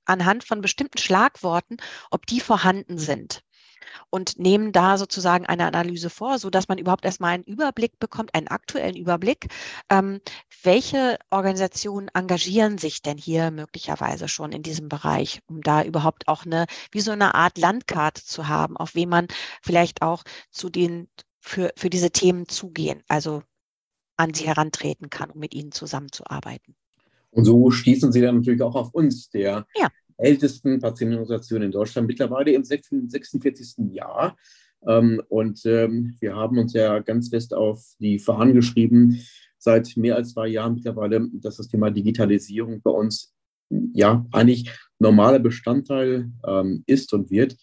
[0.06, 1.78] anhand von bestimmten Schlagworten,
[2.12, 3.42] ob die vorhanden sind
[4.10, 8.34] und nehmen da sozusagen eine Analyse vor, so dass man überhaupt erstmal einen Überblick bekommt,
[8.34, 9.48] einen aktuellen Überblick.
[9.90, 10.20] Ähm,
[10.64, 16.46] welche Organisationen engagieren sich denn hier möglicherweise schon in diesem Bereich, um da überhaupt auch
[16.46, 19.28] eine, wie so eine Art Landkarte zu haben, auf wen man
[19.62, 21.08] vielleicht auch zu den,
[21.40, 23.44] für, für diese Themen zugehen, also
[24.18, 26.76] an sie herantreten kann, um mit ihnen zusammenzuarbeiten.
[27.30, 32.08] Und so stießen Sie dann natürlich auch auf uns, der ja ältesten Patientenorganisation in Deutschland,
[32.08, 33.92] mittlerweile im 46.
[33.92, 34.38] Jahr.
[34.86, 39.22] Ähm, und ähm, wir haben uns ja ganz fest auf die Fahnen geschrieben,
[39.58, 43.34] seit mehr als zwei Jahren mittlerweile, dass das Thema Digitalisierung bei uns
[43.70, 47.56] ja eigentlich normaler Bestandteil ähm, ist und wird.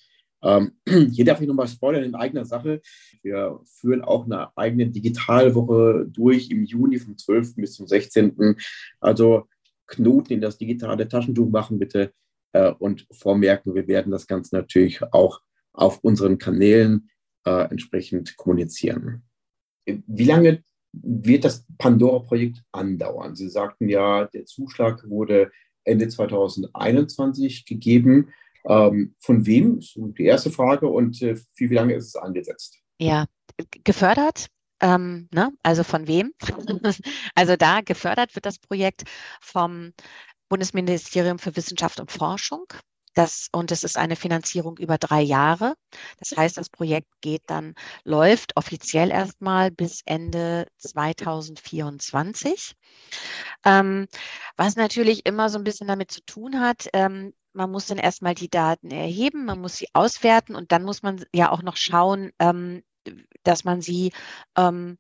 [0.86, 2.82] Hier darf ich nochmal spoilern in eigener Sache.
[3.22, 7.54] Wir führen auch eine eigene Digitalwoche durch im Juni vom 12.
[7.56, 8.54] bis zum 16.
[9.00, 9.44] Also
[9.86, 12.12] Knoten in das digitale Taschentuch machen, bitte
[12.60, 15.40] und vormerken, wir werden das Ganze natürlich auch
[15.72, 17.10] auf unseren Kanälen
[17.44, 19.24] äh, entsprechend kommunizieren.
[19.86, 23.34] Wie lange wird das Pandora-Projekt andauern?
[23.34, 25.50] Sie sagten ja, der Zuschlag wurde
[25.84, 28.32] Ende 2021 gegeben.
[28.66, 29.78] Ähm, von wem?
[29.78, 30.86] ist die erste Frage.
[30.88, 32.78] Und äh, wie, wie lange ist es angesetzt?
[32.98, 33.26] Ja,
[33.82, 34.48] gefördert
[34.80, 35.52] ähm, ne?
[35.62, 36.32] Also von wem?
[37.34, 39.04] also da gefördert wird das Projekt
[39.40, 39.92] vom
[40.48, 42.66] Bundesministerium für Wissenschaft und Forschung.
[43.14, 45.74] Das, und es ist eine Finanzierung über drei Jahre.
[46.18, 52.74] Das heißt, das Projekt geht dann, läuft offiziell erstmal bis Ende 2024.
[53.64, 54.08] Ähm,
[54.56, 58.34] was natürlich immer so ein bisschen damit zu tun hat, ähm, man muss dann erstmal
[58.34, 62.32] die Daten erheben, man muss sie auswerten und dann muss man ja auch noch schauen,
[62.40, 62.82] ähm,
[63.44, 64.12] dass man sie
[64.56, 64.98] ähm,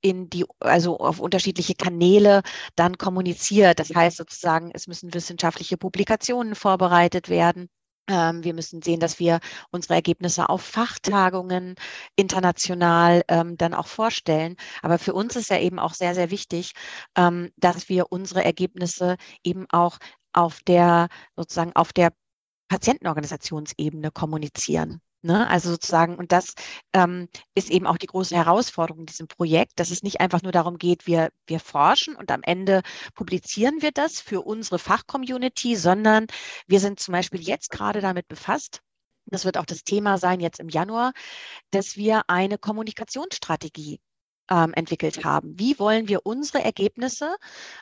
[0.00, 2.42] in die, also auf unterschiedliche Kanäle
[2.76, 3.78] dann kommuniziert.
[3.80, 7.68] Das heißt sozusagen, es müssen wissenschaftliche Publikationen vorbereitet werden.
[8.08, 9.40] Ähm, wir müssen sehen, dass wir
[9.70, 11.74] unsere Ergebnisse auf Fachtagungen
[12.16, 14.56] international ähm, dann auch vorstellen.
[14.82, 16.72] Aber für uns ist ja eben auch sehr, sehr wichtig,
[17.16, 19.98] ähm, dass wir unsere Ergebnisse eben auch
[20.32, 22.12] auf der sozusagen auf der
[22.68, 25.00] Patientenorganisationsebene kommunizieren.
[25.22, 25.48] Ne?
[25.48, 26.54] Also sozusagen, und das
[26.92, 30.52] ähm, ist eben auch die große Herausforderung in diesem Projekt, dass es nicht einfach nur
[30.52, 32.82] darum geht, wir, wir forschen und am Ende
[33.14, 36.26] publizieren wir das für unsere Fachcommunity, sondern
[36.68, 38.80] wir sind zum Beispiel jetzt gerade damit befasst,
[39.26, 41.12] das wird auch das Thema sein jetzt im Januar,
[41.70, 44.00] dass wir eine Kommunikationsstrategie
[44.50, 45.58] ähm, entwickelt haben.
[45.58, 47.36] Wie wollen wir unsere Ergebnisse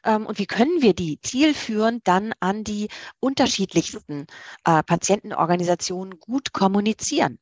[0.04, 2.88] ähm, und wie können wir die zielführend dann an die
[3.20, 4.26] unterschiedlichsten
[4.64, 7.38] äh, Patientenorganisationen gut kommunizieren?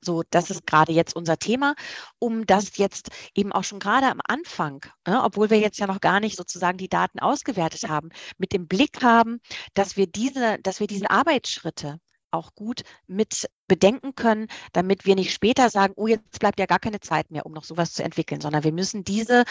[0.00, 1.74] So, das ist gerade jetzt unser Thema,
[2.18, 6.00] um das jetzt eben auch schon gerade am Anfang, ne, obwohl wir jetzt ja noch
[6.00, 9.40] gar nicht sozusagen die Daten ausgewertet haben, mit dem Blick haben,
[9.74, 11.98] dass wir diese, dass wir diese Arbeitsschritte
[12.30, 16.78] auch gut mit bedenken können, damit wir nicht später sagen, oh, jetzt bleibt ja gar
[16.78, 19.44] keine Zeit mehr, um noch sowas zu entwickeln, sondern wir müssen diese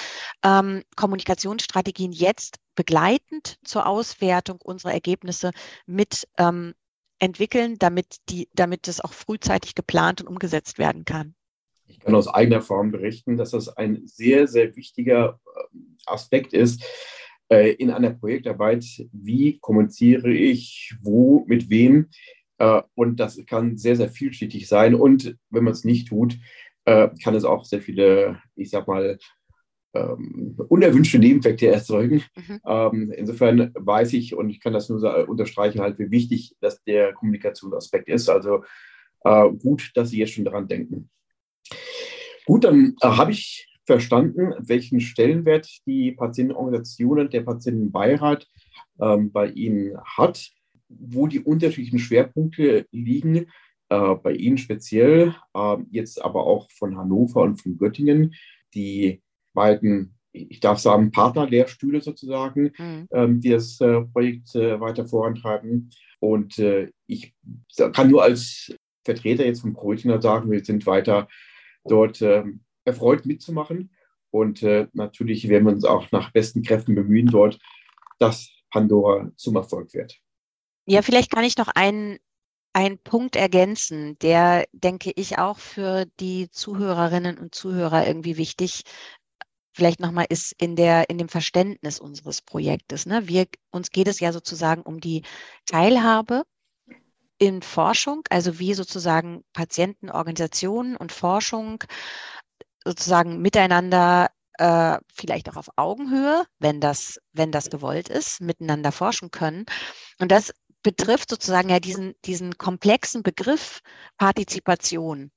[0.44, 5.52] ähm, Kommunikationsstrategien jetzt begleitend zur Auswertung unserer Ergebnisse
[5.86, 6.74] mit ähm,
[7.20, 11.36] entwickeln, damit, die, damit das auch frühzeitig geplant und umgesetzt werden kann.
[11.88, 15.40] Ich kann aus eigener Erfahrung berichten, dass das ein sehr, sehr wichtiger
[15.74, 16.84] ähm, Aspekt ist,
[17.50, 22.10] äh, in einer Projektarbeit, wie kommuniziere ich, wo, mit wem,
[22.96, 24.96] und das kann sehr, sehr vielschichtig sein.
[24.96, 26.38] Und wenn man es nicht tut,
[26.86, 29.20] äh, kann es auch sehr viele, ich sag mal,
[29.94, 32.24] ähm, unerwünschte Nebeneffekte erzeugen.
[32.36, 32.60] Mhm.
[32.66, 37.14] Ähm, insofern weiß ich und ich kann das nur unterstreichen, halt, wie wichtig dass der
[37.14, 38.30] Kommunikationsaspekt ist.
[38.30, 38.64] Also
[39.24, 41.10] äh, gut, dass Sie jetzt schon daran denken.
[42.46, 48.48] Gut, dann äh, habe ich verstanden, welchen Stellenwert die Patientenorganisationen, der Patientenbeirat
[49.00, 50.52] ähm, bei Ihnen hat,
[50.90, 53.48] wo die unterschiedlichen Schwerpunkte liegen.
[53.90, 58.36] Äh, bei Ihnen speziell, äh, jetzt aber auch von Hannover und von Göttingen,
[58.74, 59.22] die
[59.54, 63.08] beiden, ich darf sagen, Partnerlehrstühle sozusagen, mhm.
[63.12, 65.90] ähm, die das äh, Projekt äh, weiter vorantreiben.
[66.20, 67.34] Und äh, ich
[67.94, 68.76] kann nur als
[69.06, 71.28] Vertreter jetzt von Brötchen sagen, wir sind weiter
[71.86, 73.92] dort ähm, erfreut mitzumachen.
[74.32, 77.58] Und äh, natürlich werden wir uns auch nach besten Kräften bemühen, dort,
[78.20, 80.20] dass Pandora zum Erfolg wird.
[80.90, 82.18] Ja, vielleicht kann ich noch einen,
[82.74, 88.84] einen Punkt ergänzen, der, denke ich, auch für die Zuhörerinnen und Zuhörer irgendwie wichtig
[89.74, 93.06] vielleicht nochmal ist in der, in dem Verständnis unseres Projektes.
[93.06, 93.28] Ne?
[93.28, 95.24] Wir, uns geht es ja sozusagen um die
[95.66, 96.44] Teilhabe
[97.38, 101.84] in Forschung, also wie sozusagen Patienten, Organisationen und Forschung
[102.86, 109.32] sozusagen miteinander äh, vielleicht auch auf Augenhöhe, wenn das, wenn das gewollt ist, miteinander forschen
[109.32, 109.66] können.
[110.20, 110.54] Und das
[110.84, 113.82] betrifft sozusagen ja diesen, diesen komplexen Begriff
[114.18, 115.32] Partizipation.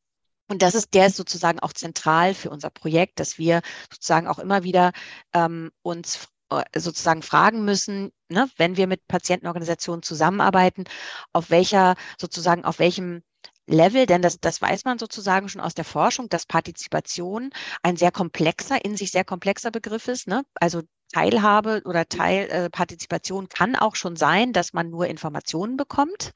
[0.49, 3.61] Und das ist, der ist sozusagen auch zentral für unser Projekt, dass wir
[3.93, 4.93] sozusagen auch immer wieder
[5.33, 10.85] ähm, uns äh, sozusagen fragen müssen, ne, wenn wir mit Patientenorganisationen zusammenarbeiten,
[11.33, 13.23] auf welcher sozusagen auf welchem
[13.67, 17.51] Level, denn das, das weiß man sozusagen schon aus der Forschung, dass Partizipation
[17.83, 20.27] ein sehr komplexer, in sich sehr komplexer Begriff ist.
[20.27, 20.43] Ne?
[20.55, 20.83] Also
[21.13, 26.33] Teilhabe oder Teilpartizipation äh, kann auch schon sein, dass man nur Informationen bekommt.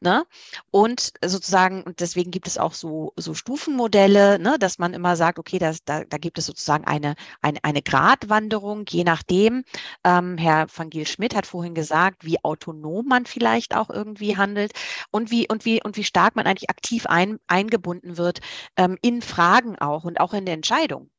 [0.00, 0.26] Ne?
[0.70, 4.56] Und sozusagen, und deswegen gibt es auch so, so Stufenmodelle, ne?
[4.58, 8.84] dass man immer sagt, okay, das, da, da gibt es sozusagen eine, eine, eine Gratwanderung,
[8.88, 9.64] je nachdem.
[10.04, 14.72] Ähm, Herr van Giel Schmidt hat vorhin gesagt, wie autonom man vielleicht auch irgendwie handelt
[15.10, 18.40] und wie, und wie, und wie stark man eigentlich aktiv ein, eingebunden wird
[18.76, 21.10] ähm, in Fragen auch und auch in der Entscheidung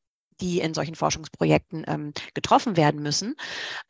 [0.42, 3.36] die in solchen Forschungsprojekten ähm, getroffen werden müssen.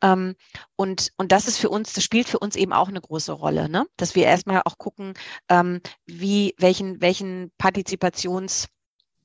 [0.02, 0.34] Ähm,
[0.76, 3.68] und, und das ist für uns, das spielt für uns eben auch eine große Rolle,
[3.68, 3.86] ne?
[3.96, 5.14] dass wir erstmal auch gucken,
[5.48, 8.68] ähm, wie, welchen, welchen Partizipations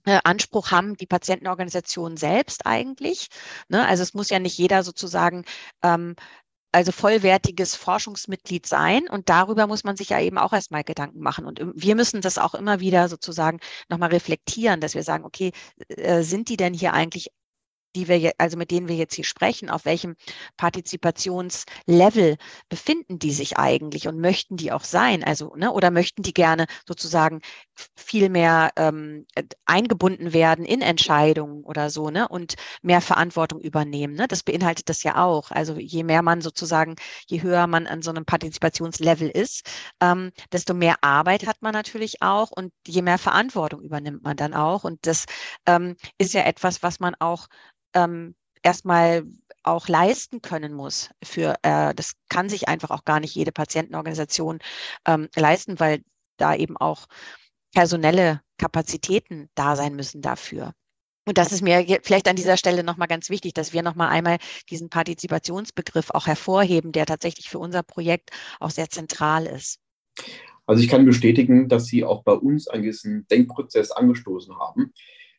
[0.05, 3.28] äh, Anspruch haben die Patientenorganisationen selbst eigentlich.
[3.69, 3.86] Ne?
[3.88, 5.45] Also es muss ja nicht jeder sozusagen
[5.84, 6.15] ähm,
[6.72, 9.07] also vollwertiges Forschungsmitglied sein.
[9.09, 11.45] Und darüber muss man sich ja eben auch erstmal Gedanken machen.
[11.45, 13.59] Und wir müssen das auch immer wieder sozusagen
[13.89, 15.51] nochmal reflektieren, dass wir sagen, okay,
[15.89, 17.32] äh, sind die denn hier eigentlich
[17.96, 20.16] die wir, also mit denen wir jetzt hier sprechen, auf welchem
[20.58, 22.38] Partizipationslevel
[22.70, 25.24] befinden die sich eigentlich und möchten die auch sein?
[25.24, 27.42] Also, ne, oder möchten die gerne sozusagen
[27.96, 29.26] viel mehr ähm,
[29.66, 34.16] eingebunden werden in Entscheidungen oder so, ne, und mehr Verantwortung übernehmen.
[34.16, 34.28] Ne?
[34.28, 35.52] Das beinhaltet das ja auch.
[35.52, 36.96] Also je mehr man sozusagen,
[37.28, 39.70] je höher man an so einem Partizipationslevel ist,
[40.02, 44.54] ähm, desto mehr Arbeit hat man natürlich auch und je mehr Verantwortung übernimmt man dann
[44.54, 44.84] auch.
[44.84, 45.26] Und das
[45.66, 47.48] ähm, ist ja etwas, was man auch
[47.94, 49.24] ähm, erstmal
[49.64, 51.10] auch leisten können muss.
[51.24, 54.60] Für äh, das kann sich einfach auch gar nicht jede Patientenorganisation
[55.06, 56.04] ähm, leisten, weil
[56.38, 57.08] da eben auch
[57.74, 60.74] personelle Kapazitäten da sein müssen dafür.
[61.28, 64.38] Und das ist mir vielleicht an dieser Stelle nochmal ganz wichtig, dass wir nochmal einmal
[64.70, 69.80] diesen Partizipationsbegriff auch hervorheben, der tatsächlich für unser Projekt auch sehr zentral ist.
[70.66, 74.94] Also ich kann bestätigen, dass Sie auch bei uns einen gewissen Denkprozess angestoßen haben,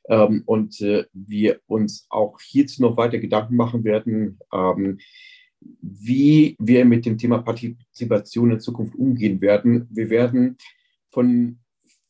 [0.09, 4.99] ähm, und äh, wir uns auch hierzu noch weiter Gedanken machen werden, ähm,
[5.81, 9.87] wie wir mit dem Thema Partizipation in Zukunft umgehen werden.
[9.91, 10.57] Wir werden
[11.11, 11.61] von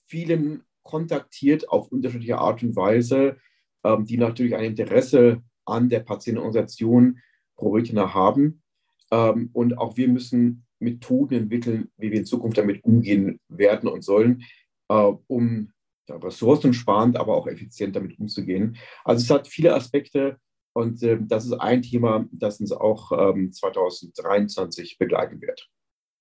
[0.07, 3.37] vielen kontaktiert auf unterschiedliche Art und Weise,
[3.85, 7.19] ähm, die natürlich ein Interesse an der Patientenorganisation
[7.57, 8.63] ProRetina haben.
[9.11, 14.03] Ähm, und auch wir müssen Methoden entwickeln, wie wir in Zukunft damit umgehen werden und
[14.03, 14.43] sollen,
[14.89, 15.73] äh, um
[16.09, 18.77] ja, ressourcensparend, aber auch effizient damit umzugehen.
[19.05, 20.39] Also es hat viele Aspekte
[20.73, 25.69] und äh, das ist ein Thema, das uns auch ähm, 2023 begleiten wird.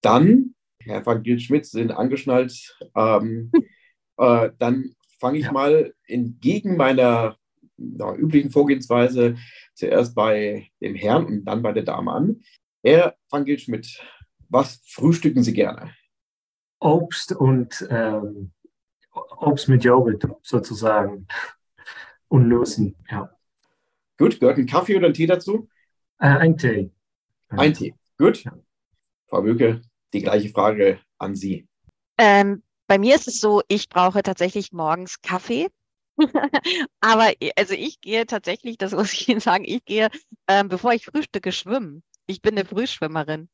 [0.00, 0.54] dann,
[0.84, 2.76] Herr van Giel-Schmidt, sind angeschnallt.
[2.94, 3.50] Ähm,
[4.16, 5.52] äh, dann fange ich ja.
[5.52, 7.36] mal entgegen meiner
[7.76, 9.36] na, üblichen Vorgehensweise
[9.74, 12.42] zuerst bei dem Herrn und dann bei der Dame an.
[12.82, 14.02] Herr van Giel-Schmidt,
[14.48, 15.94] was frühstücken Sie gerne?
[16.80, 18.52] Obst und ähm,
[19.12, 21.26] Obst mit Joghurt sozusagen
[22.28, 23.30] und Nüssen, ja.
[24.18, 25.68] Gut, gehört ein Kaffee oder ein Tee dazu?
[26.18, 26.90] Äh, ein Tee.
[27.48, 28.44] Ein Tee, gut.
[28.44, 28.52] Ja.
[29.28, 31.66] Frau Böke, die gleiche Frage an Sie.
[32.18, 35.68] Ähm, bei mir ist es so, ich brauche tatsächlich morgens Kaffee.
[37.00, 40.08] Aber also ich gehe tatsächlich, das muss ich Ihnen sagen, ich gehe,
[40.48, 42.02] ähm, bevor ich frühstücke, schwimmen.
[42.26, 43.48] Ich bin eine Frühschwimmerin.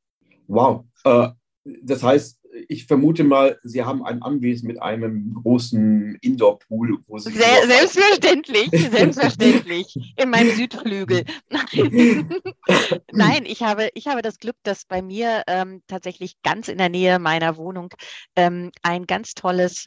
[0.49, 0.85] Wow.
[1.05, 1.29] Äh,
[1.65, 7.33] das heißt, ich vermute mal, Sie haben ein Anwesen mit einem großen Indoor-Pool, wo Sie.
[7.33, 9.95] Sehr, selbstverständlich, selbstverständlich.
[10.17, 11.25] In meinem Südflügel.
[11.51, 12.29] Nein.
[13.13, 16.89] Nein, ich habe, ich habe das Glück, dass bei mir ähm, tatsächlich ganz in der
[16.89, 17.95] Nähe meiner Wohnung
[18.37, 19.87] ähm, ein ganz tolles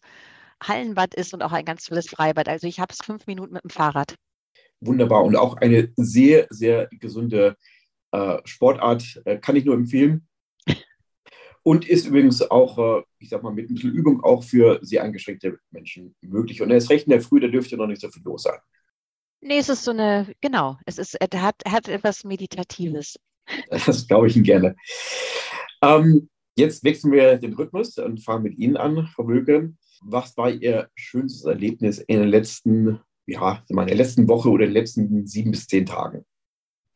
[0.64, 2.48] Hallenbad ist und auch ein ganz tolles Freibad.
[2.48, 4.16] Also ich habe es fünf Minuten mit dem Fahrrad.
[4.80, 7.56] Wunderbar und auch eine sehr, sehr gesunde
[8.12, 9.22] äh, Sportart.
[9.26, 10.28] Äh, kann ich nur empfehlen.
[11.64, 15.04] Und ist übrigens auch, äh, ich sag mal, mit ein bisschen Übung auch für sehr
[15.04, 16.62] eingeschränkte Menschen möglich.
[16.62, 18.60] Und er ist recht in der Früh, da dürfte noch nicht so viel los sein.
[19.42, 23.18] Nee, es ist so eine, genau, es ist, er hat, hat etwas Meditatives.
[23.70, 24.76] Das glaube ich Ihnen gerne.
[25.82, 29.74] Ähm, jetzt wechseln wir den Rhythmus und fangen mit Ihnen an, Frau Böke.
[30.04, 34.70] Was war Ihr schönstes Erlebnis in den letzten, ja, in der letzten Woche oder in
[34.70, 36.24] den letzten sieben bis zehn Tagen?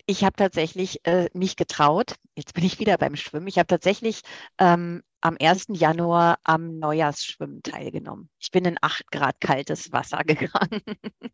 [0.05, 4.21] Ich habe tatsächlich äh, mich getraut, jetzt bin ich wieder beim Schwimmen, ich habe tatsächlich
[4.59, 5.67] ähm, am 1.
[5.69, 8.29] Januar am Neujahrsschwimmen teilgenommen.
[8.39, 10.81] Ich bin in 8 Grad kaltes Wasser gegangen.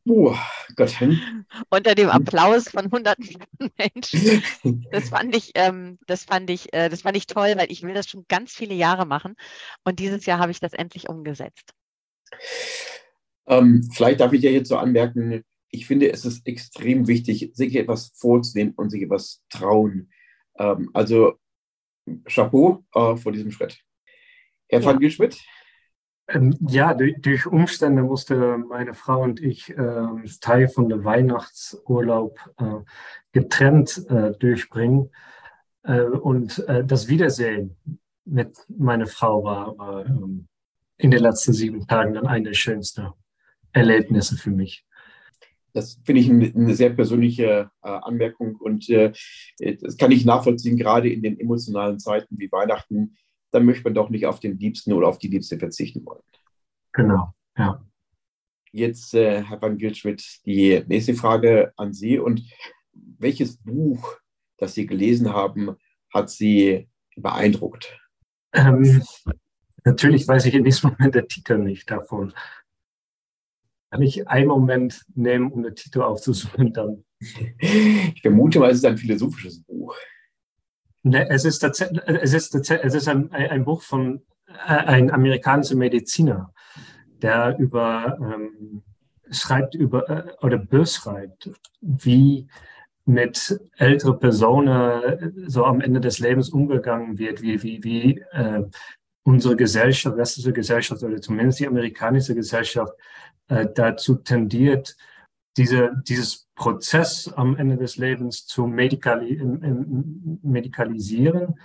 [0.05, 0.33] Oh,
[0.77, 1.45] Gottchen.
[1.69, 3.43] Unter dem Applaus von hunderten
[3.77, 4.43] Menschen.
[4.91, 7.93] Das fand ich, ähm, das fand ich, äh, das fand ich toll, weil ich will
[7.93, 9.35] das schon ganz viele Jahre machen.
[9.83, 11.73] Und dieses Jahr habe ich das endlich umgesetzt.
[13.47, 17.75] Ähm, vielleicht darf ich ja jetzt so anmerken, ich finde, es ist extrem wichtig, sich
[17.75, 20.11] etwas vorzunehmen und sich etwas trauen.
[20.57, 21.39] Ähm, also
[22.25, 23.79] Chapeau äh, vor diesem Schritt.
[24.67, 24.85] Herr ja.
[24.85, 25.39] van Gilschmidt?
[26.27, 30.07] Ähm, ja, durch, durch, Umstände musste meine Frau und ich äh,
[30.39, 32.79] Teil von der Weihnachtsurlaub äh,
[33.31, 35.09] getrennt äh, durchbringen.
[35.83, 37.77] Äh, und äh, das Wiedersehen
[38.25, 40.47] mit meiner Frau war, war ähm,
[40.97, 43.07] in den letzten sieben Tagen dann eine der schönsten
[43.73, 44.85] Erlebnisse für mich.
[45.73, 49.13] Das finde ich eine sehr persönliche äh, Anmerkung und äh,
[49.81, 53.15] das kann ich nachvollziehen, gerade in den emotionalen Zeiten wie Weihnachten.
[53.51, 56.21] Da möchte man doch nicht auf den Liebsten oder auf die Liebste verzichten wollen.
[56.93, 57.85] Genau, ja.
[58.73, 62.19] Jetzt, äh, Herr Van Gilschmidt, die nächste Frage an Sie.
[62.19, 62.41] Und
[62.93, 64.17] welches Buch,
[64.57, 65.75] das Sie gelesen haben,
[66.13, 67.99] hat Sie beeindruckt?
[68.53, 69.03] Ähm,
[69.83, 72.33] natürlich weiß ich in diesem Moment der Titel nicht davon.
[73.91, 77.03] Kann ich einen Moment nehmen, um den Titel aufzusuchen dann?
[77.19, 79.95] Ich vermute mal, es ist ein philosophisches Buch.
[81.03, 86.53] Ne, es ist, es ist, es ist ein, ein Buch von äh, einem amerikanischen Mediziner,
[87.21, 88.81] der über, ähm,
[89.29, 92.47] schreibt über, äh, oder beschreibt, wie
[93.05, 98.63] mit älteren Personen so am Ende des Lebens umgegangen wird, wie, wie, wie äh,
[99.23, 102.93] unsere Gesellschaft, westliche Gesellschaft oder zumindest die amerikanische Gesellschaft
[103.47, 104.95] äh, dazu tendiert,
[105.57, 109.35] diese, dieses Prozess am Ende des Lebens zu medikali
[110.41, 111.59] medikalisieren,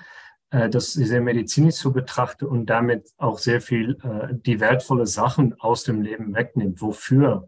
[0.51, 5.59] äh, das sehr medizinisch zu betrachten und damit auch sehr viel äh, die wertvolle Sachen
[5.61, 7.47] aus dem Leben wegnimmt, wofür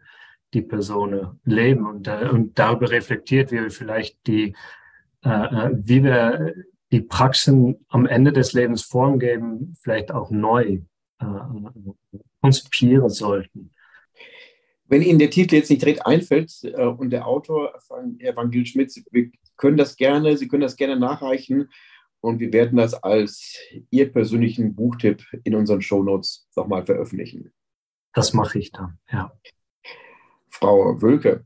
[0.55, 1.87] die Personen leben.
[1.87, 4.55] Und, äh, und darüber reflektiert, wie wir vielleicht die,
[5.25, 6.55] äh, äh, wie wir
[6.91, 10.80] die Praxen am Ende des Lebens Form geben, vielleicht auch neu
[11.20, 11.26] äh,
[12.41, 13.74] konzipieren sollten.
[14.84, 17.78] Wenn Ihnen der Titel jetzt nicht direkt einfällt äh, und der Autor,
[18.20, 21.68] Herr Van Gil Schmidt, wir können das gerne, Sie können das gerne nachreichen
[22.20, 23.59] und wir werden das als
[23.91, 27.53] Ihr persönlichen Buchtipp in unseren Shownotes nochmal veröffentlichen.
[28.14, 29.30] das mache ich dann, ja.
[30.49, 31.45] Frau Wölke,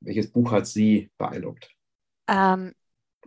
[0.00, 1.70] welches Buch hat Sie beeindruckt?
[2.26, 2.72] Ähm,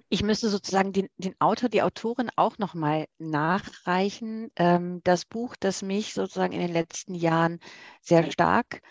[0.10, 4.52] ich müsste sozusagen den, den, Autor, die Autorin auch nochmal nachreichen.
[4.56, 7.60] Ähm, das Buch, das mich sozusagen in den letzten Jahren
[8.02, 8.82] sehr stark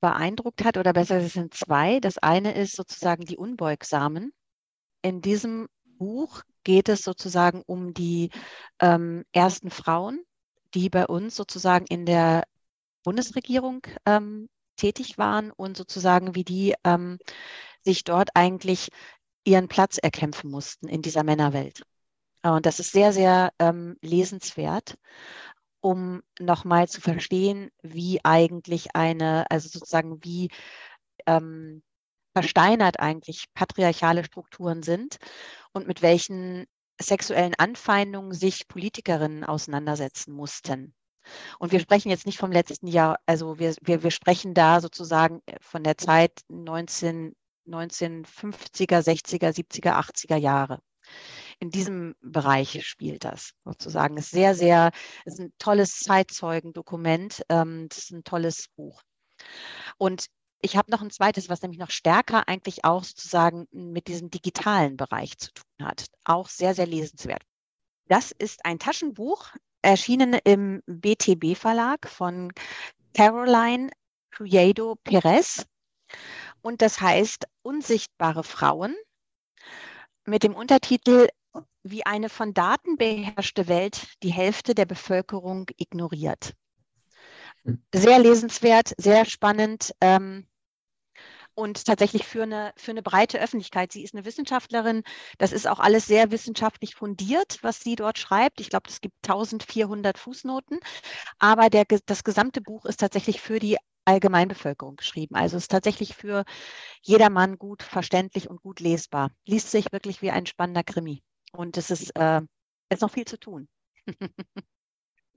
[0.00, 2.00] beeindruckt hat, oder besser, es sind zwei.
[2.00, 4.32] Das eine ist sozusagen die Unbeugsamen.
[5.02, 8.30] In diesem Buch geht es sozusagen um die
[8.80, 10.24] ähm, ersten Frauen,
[10.74, 12.44] die bei uns sozusagen in der
[13.04, 17.18] Bundesregierung ähm, tätig waren und sozusagen wie die ähm,
[17.84, 18.88] sich dort eigentlich
[19.44, 21.82] ihren Platz erkämpfen mussten in dieser Männerwelt.
[22.42, 24.96] Und das ist sehr, sehr ähm, lesenswert,
[25.80, 30.50] um nochmal zu verstehen, wie eigentlich eine, also sozusagen wie
[31.26, 31.82] ähm,
[32.34, 35.18] versteinert eigentlich patriarchale Strukturen sind
[35.72, 36.66] und mit welchen
[37.00, 40.94] sexuellen Anfeindungen sich Politikerinnen auseinandersetzen mussten.
[41.58, 45.40] Und wir sprechen jetzt nicht vom letzten Jahr, also wir, wir, wir sprechen da sozusagen
[45.46, 47.34] äh, von der Zeit 19,
[47.66, 50.80] 1950er, 60er, 70er, 80er Jahre.
[51.58, 54.16] In diesem Bereich spielt das sozusagen.
[54.16, 54.90] Es ist sehr, sehr,
[55.24, 57.42] es ist ein tolles Zeitzeugendokument.
[57.48, 59.02] Ähm, das ist ein tolles Buch.
[59.98, 60.26] Und
[60.60, 64.96] ich habe noch ein zweites, was nämlich noch stärker eigentlich auch sozusagen mit diesem digitalen
[64.96, 66.06] Bereich zu tun hat.
[66.24, 67.42] Auch sehr, sehr lesenswert.
[68.06, 69.48] Das ist ein Taschenbuch,
[69.82, 72.52] erschienen im BTB Verlag von
[73.14, 73.90] Caroline
[74.30, 75.66] Criado Perez.
[76.62, 78.94] Und das heißt Unsichtbare Frauen
[80.24, 81.28] mit dem Untertitel
[81.82, 86.54] Wie eine von Daten beherrschte Welt die Hälfte der Bevölkerung ignoriert.
[87.94, 89.94] Sehr lesenswert, sehr spannend.
[90.00, 90.46] Ähm,
[91.54, 93.92] und tatsächlich für eine, für eine breite Öffentlichkeit.
[93.92, 95.02] Sie ist eine Wissenschaftlerin.
[95.38, 98.60] Das ist auch alles sehr wissenschaftlich fundiert, was sie dort schreibt.
[98.60, 100.80] Ich glaube, es gibt 1400 Fußnoten.
[101.38, 105.34] Aber der, das gesamte Buch ist tatsächlich für die Allgemeinbevölkerung geschrieben.
[105.34, 106.44] Also es ist tatsächlich für
[107.02, 109.30] jedermann gut verständlich und gut lesbar.
[109.46, 111.22] Liest sich wirklich wie ein spannender Krimi.
[111.52, 112.40] Und es ist, äh,
[112.90, 113.68] ist noch viel zu tun.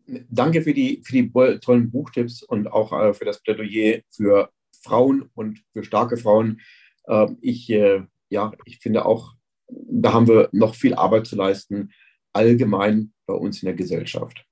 [0.07, 4.51] Danke für die, für die tollen Buchtipps und auch äh, für das Plädoyer für
[4.83, 6.61] Frauen und für starke Frauen.
[7.07, 9.33] Ähm, ich, äh, ja, ich finde auch,
[9.67, 11.91] da haben wir noch viel Arbeit zu leisten,
[12.33, 14.45] allgemein bei uns in der Gesellschaft.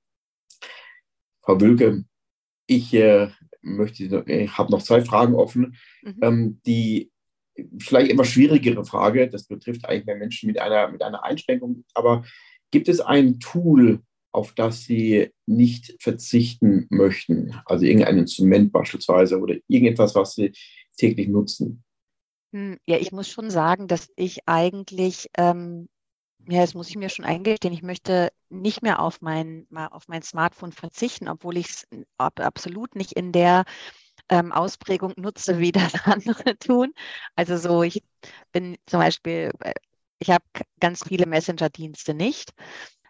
[1.42, 2.04] Frau Wülke,
[2.66, 3.28] ich äh,
[3.62, 5.76] möchte, ich habe noch zwei Fragen offen.
[6.02, 6.18] Mhm.
[6.22, 7.10] Ähm, die
[7.78, 12.24] vielleicht immer schwierigere Frage, das betrifft eigentlich mehr Menschen mit einer, mit einer Einschränkung, aber
[12.70, 14.00] gibt es ein Tool,
[14.32, 17.54] auf das sie nicht verzichten möchten.
[17.66, 20.52] Also irgendein Instrument beispielsweise oder irgendetwas, was sie
[20.96, 21.84] täglich nutzen.
[22.52, 25.88] Hm, ja, ich muss schon sagen, dass ich eigentlich, ähm,
[26.48, 30.08] ja, das muss ich mir schon eingestehen, ich möchte nicht mehr auf mein, mal auf
[30.08, 33.64] mein Smartphone verzichten, obwohl ich es absolut nicht in der
[34.28, 36.92] ähm, Ausprägung nutze, wie das andere tun.
[37.36, 38.02] Also so, ich
[38.52, 39.74] bin zum Beispiel, äh,
[40.18, 40.44] ich habe
[40.80, 42.52] ganz viele Messenger-Dienste nicht.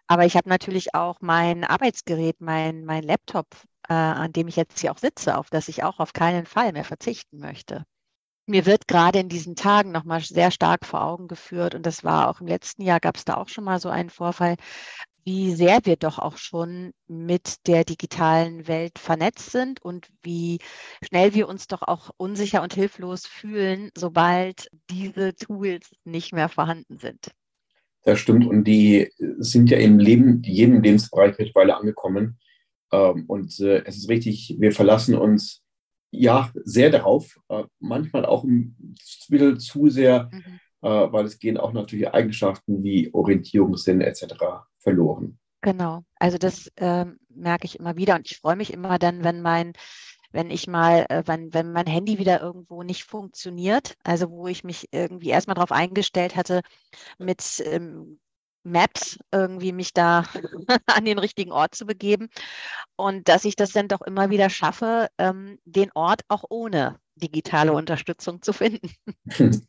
[0.06, 3.46] Aber ich habe natürlich auch mein Arbeitsgerät, mein, mein Laptop,
[3.88, 6.72] äh, an dem ich jetzt hier auch sitze, auf das ich auch auf keinen Fall
[6.72, 7.84] mehr verzichten möchte.
[8.46, 12.28] Mir wird gerade in diesen Tagen nochmal sehr stark vor Augen geführt, und das war
[12.28, 14.56] auch im letzten Jahr, gab es da auch schon mal so einen Vorfall,
[15.24, 20.58] wie sehr wir doch auch schon mit der digitalen Welt vernetzt sind und wie
[21.02, 26.98] schnell wir uns doch auch unsicher und hilflos fühlen, sobald diese Tools nicht mehr vorhanden
[26.98, 27.30] sind.
[28.02, 28.46] Das stimmt.
[28.46, 32.38] Und die sind ja im Leben, jedem Lebensbereich mittlerweile angekommen.
[32.92, 35.63] Ähm, und äh, es ist richtig, wir verlassen uns
[36.20, 38.76] ja sehr darauf, äh, manchmal auch ein
[39.28, 40.60] bisschen zu sehr, mhm.
[40.82, 44.34] Äh, weil es gehen auch natürlich Eigenschaften wie Orientierungssinn etc.
[44.76, 45.38] verloren.
[45.62, 49.40] Genau, also das äh, merke ich immer wieder und ich freue mich immer dann, wenn
[49.40, 49.72] mein
[50.34, 54.64] wenn ich mal, äh, wenn, wenn mein Handy wieder irgendwo nicht funktioniert, also wo ich
[54.64, 56.60] mich irgendwie erstmal darauf eingestellt hatte,
[57.18, 58.18] mit ähm,
[58.64, 60.24] Maps irgendwie mich da
[60.86, 62.28] an den richtigen Ort zu begeben
[62.96, 67.72] und dass ich das dann doch immer wieder schaffe, ähm, den Ort auch ohne digitale
[67.72, 68.90] Unterstützung zu finden.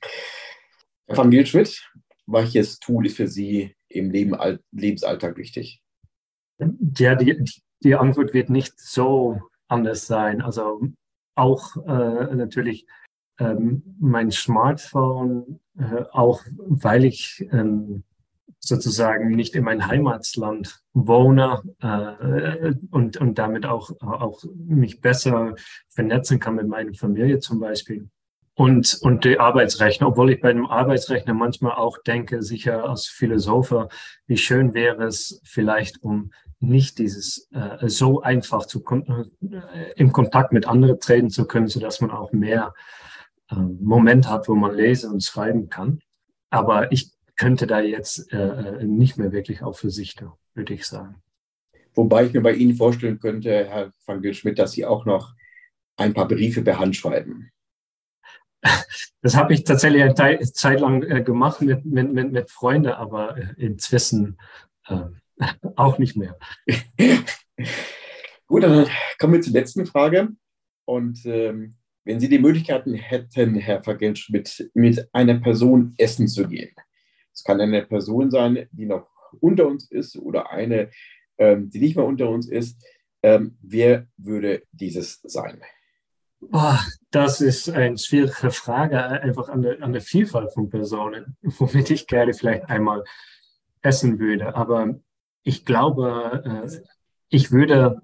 [1.08, 1.88] Herr van Gilschmidt,
[2.26, 4.36] welches Tool ist für Sie im Leben,
[4.72, 5.82] Lebensalltag wichtig?
[6.98, 7.44] Ja, die,
[7.82, 10.42] die Antwort wird nicht so anders sein.
[10.42, 10.82] Also
[11.36, 12.88] auch äh, natürlich
[13.40, 18.04] ähm, mein Smartphone, äh, auch weil ich ähm,
[18.66, 25.56] sozusagen nicht in mein Heimatland wohne äh, und, und damit auch, auch mich besser
[25.90, 28.10] vernetzen kann mit meiner Familie zum Beispiel.
[28.56, 33.74] und, und die Arbeitsrechner, obwohl ich bei dem Arbeitsrechner manchmal auch denke, sicher als Philosoph,
[34.28, 40.54] wie schön wäre es vielleicht, um nicht dieses äh, so einfach zu äh, im Kontakt
[40.54, 42.74] mit anderen treten zu können, so dass man auch mehr
[43.52, 46.00] äh, Moment hat, wo man lesen und schreiben kann.
[46.50, 51.22] Aber ich könnte da jetzt äh, äh nicht mehr wirklich auf verzichten, würde ich sagen.
[51.94, 55.34] Wobei ich mir bei Ihnen vorstellen könnte, Herr van Schmidt, dass Sie auch noch
[55.98, 57.52] ein paar Briefe per Hand schreiben.
[59.22, 63.36] Das habe ich tatsächlich eine Zeit lang äh, gemacht mit, mit, mit, mit Freunden, aber
[63.36, 64.38] äh, inzwischen
[64.88, 65.06] äh,
[65.76, 66.38] auch nicht mehr.
[68.48, 70.30] Gut, dann kommen wir zur letzten Frage.
[70.86, 76.76] Und ähm, wenn Sie die Möglichkeiten hätten, Herr Vergeltschmidt, mit einer Person essen zu gehen,
[77.36, 79.08] es kann eine Person sein, die noch
[79.42, 80.90] unter uns ist oder eine,
[81.38, 82.82] ähm, die nicht mehr unter uns ist,
[83.22, 85.62] ähm, wer würde dieses sein?
[86.52, 86.78] Oh,
[87.12, 92.08] das ist eine schwierige Frage, einfach an der, an der Vielfalt von Personen, womit ich
[92.08, 93.04] gerne vielleicht einmal
[93.82, 94.56] essen würde.
[94.56, 94.96] Aber
[95.44, 96.82] ich glaube, äh,
[97.30, 98.02] ich würde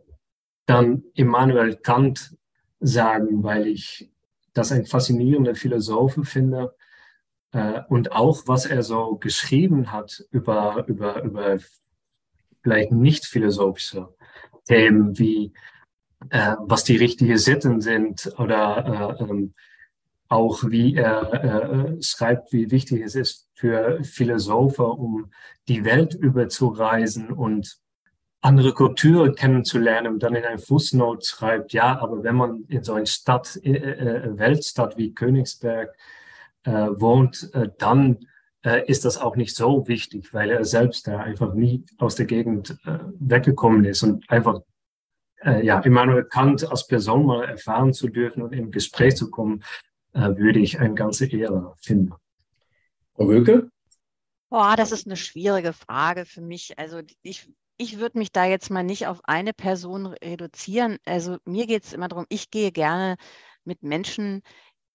[0.65, 2.36] dann Immanuel Kant
[2.79, 4.11] sagen, weil ich
[4.53, 6.75] das ein faszinierender Philosophen finde
[7.51, 11.57] äh, und auch was er so geschrieben hat über, über, über
[12.63, 14.09] vielleicht nicht philosophische
[14.67, 15.53] Themen wie
[16.29, 19.53] äh, was die richtigen Sitten sind oder äh, ähm,
[20.29, 25.31] auch wie er äh, schreibt, wie wichtig es ist für Philosophen, um
[25.67, 27.77] die Welt überzureisen und
[28.39, 32.93] andere Kulturen kennenzulernen und dann in ein Fußnote schreibt, ja, aber wenn man in so
[32.93, 35.95] einer Stadt, äh, äh Weltstadt wie Königsberg
[36.70, 38.20] wohnt, äh, dann
[38.64, 42.26] äh, ist das auch nicht so wichtig, weil er selbst da einfach nie aus der
[42.26, 44.62] Gegend äh, weggekommen ist und einfach
[45.43, 49.64] äh, ja, Immanuel Kant als Person mal erfahren zu dürfen und im Gespräch zu kommen,
[50.14, 52.14] äh, würde ich eine ganze Ehre finden.
[53.16, 53.70] Frau Wölke?
[54.49, 56.78] Boah, das ist eine schwierige Frage für mich.
[56.78, 60.97] Also ich, ich würde mich da jetzt mal nicht auf eine Person reduzieren.
[61.05, 63.16] Also mir geht es immer darum, ich gehe gerne
[63.64, 64.41] mit Menschen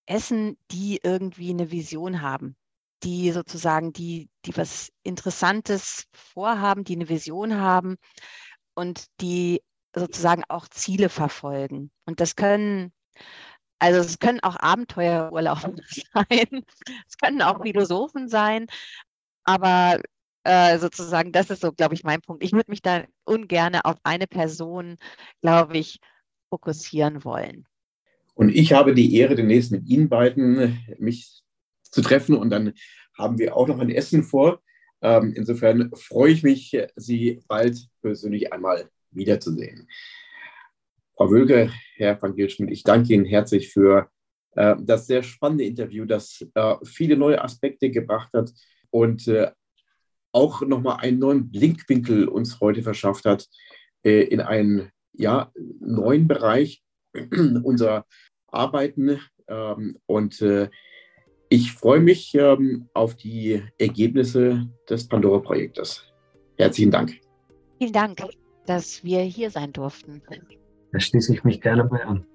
[0.07, 2.57] essen, die irgendwie eine Vision haben,
[3.03, 7.97] die sozusagen, die, die was Interessantes vorhaben, die eine Vision haben
[8.75, 9.63] und die
[9.95, 11.91] sozusagen auch Ziele verfolgen.
[12.05, 12.93] Und das können,
[13.79, 15.75] also es können auch Abenteuerurlauber
[16.15, 16.65] sein,
[17.09, 18.67] es können auch Philosophen sein,
[19.45, 20.01] aber
[20.45, 22.45] äh, sozusagen, das ist so, glaube ich, mein Punkt.
[22.45, 24.97] Ich würde mich da ungern auf eine Person,
[25.43, 25.99] glaube ich,
[26.51, 27.67] fokussieren wollen.
[28.37, 31.43] Und ich habe die Ehre, demnächst mit Ihnen beiden mich
[31.83, 32.75] zu treffen und dann
[33.17, 34.61] haben wir auch noch ein Essen vor.
[35.01, 39.89] Ähm, insofern freue ich mich, Sie bald persönlich einmal wiederzusehen.
[41.17, 44.11] Frau Wölke, Herr van Gilschmidt, ich danke Ihnen herzlich für
[44.51, 48.53] äh, das sehr spannende Interview, das äh, viele neue Aspekte gebracht hat
[48.91, 49.51] und äh,
[50.33, 53.49] auch nochmal einen neuen Blickwinkel uns heute verschafft hat
[54.03, 56.83] äh, in einen ja, neuen Bereich
[57.63, 58.07] unserer
[58.49, 59.21] Arbeiten.
[59.49, 60.69] Ähm, und äh,
[61.49, 66.05] ich freue mich ähm, auf die Ergebnisse des Pandora-Projektes.
[66.57, 67.21] Herzlichen Dank.
[67.79, 68.21] Vielen Dank
[68.67, 70.23] dass wir hier sein durften.
[70.93, 72.27] Da schließe ich mich gerne bei an.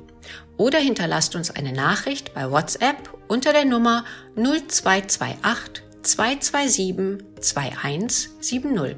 [0.58, 4.04] oder hinterlasst uns eine Nachricht bei WhatsApp unter der Nummer
[4.36, 8.98] 0228 227 2170.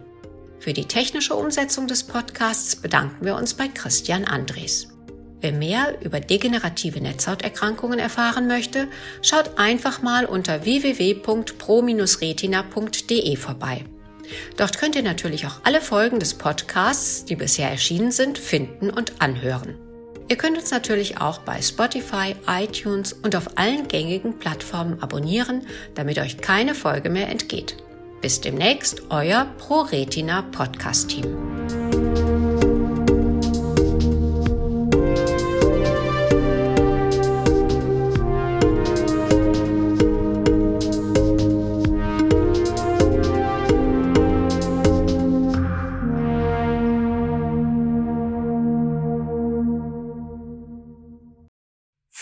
[0.59, 4.92] Für die technische Umsetzung des Podcasts bedanken wir uns bei Christian Andres.
[5.43, 8.87] Wer mehr über degenerative Netzhauterkrankungen erfahren möchte,
[9.21, 13.83] schaut einfach mal unter www.pro-retina.de vorbei.
[14.55, 19.21] Dort könnt ihr natürlich auch alle Folgen des Podcasts, die bisher erschienen sind, finden und
[19.21, 19.75] anhören.
[20.29, 26.19] Ihr könnt uns natürlich auch bei Spotify, iTunes und auf allen gängigen Plattformen abonnieren, damit
[26.19, 27.75] euch keine Folge mehr entgeht.
[28.21, 31.92] Bis demnächst, euer ProRetina Podcast Team.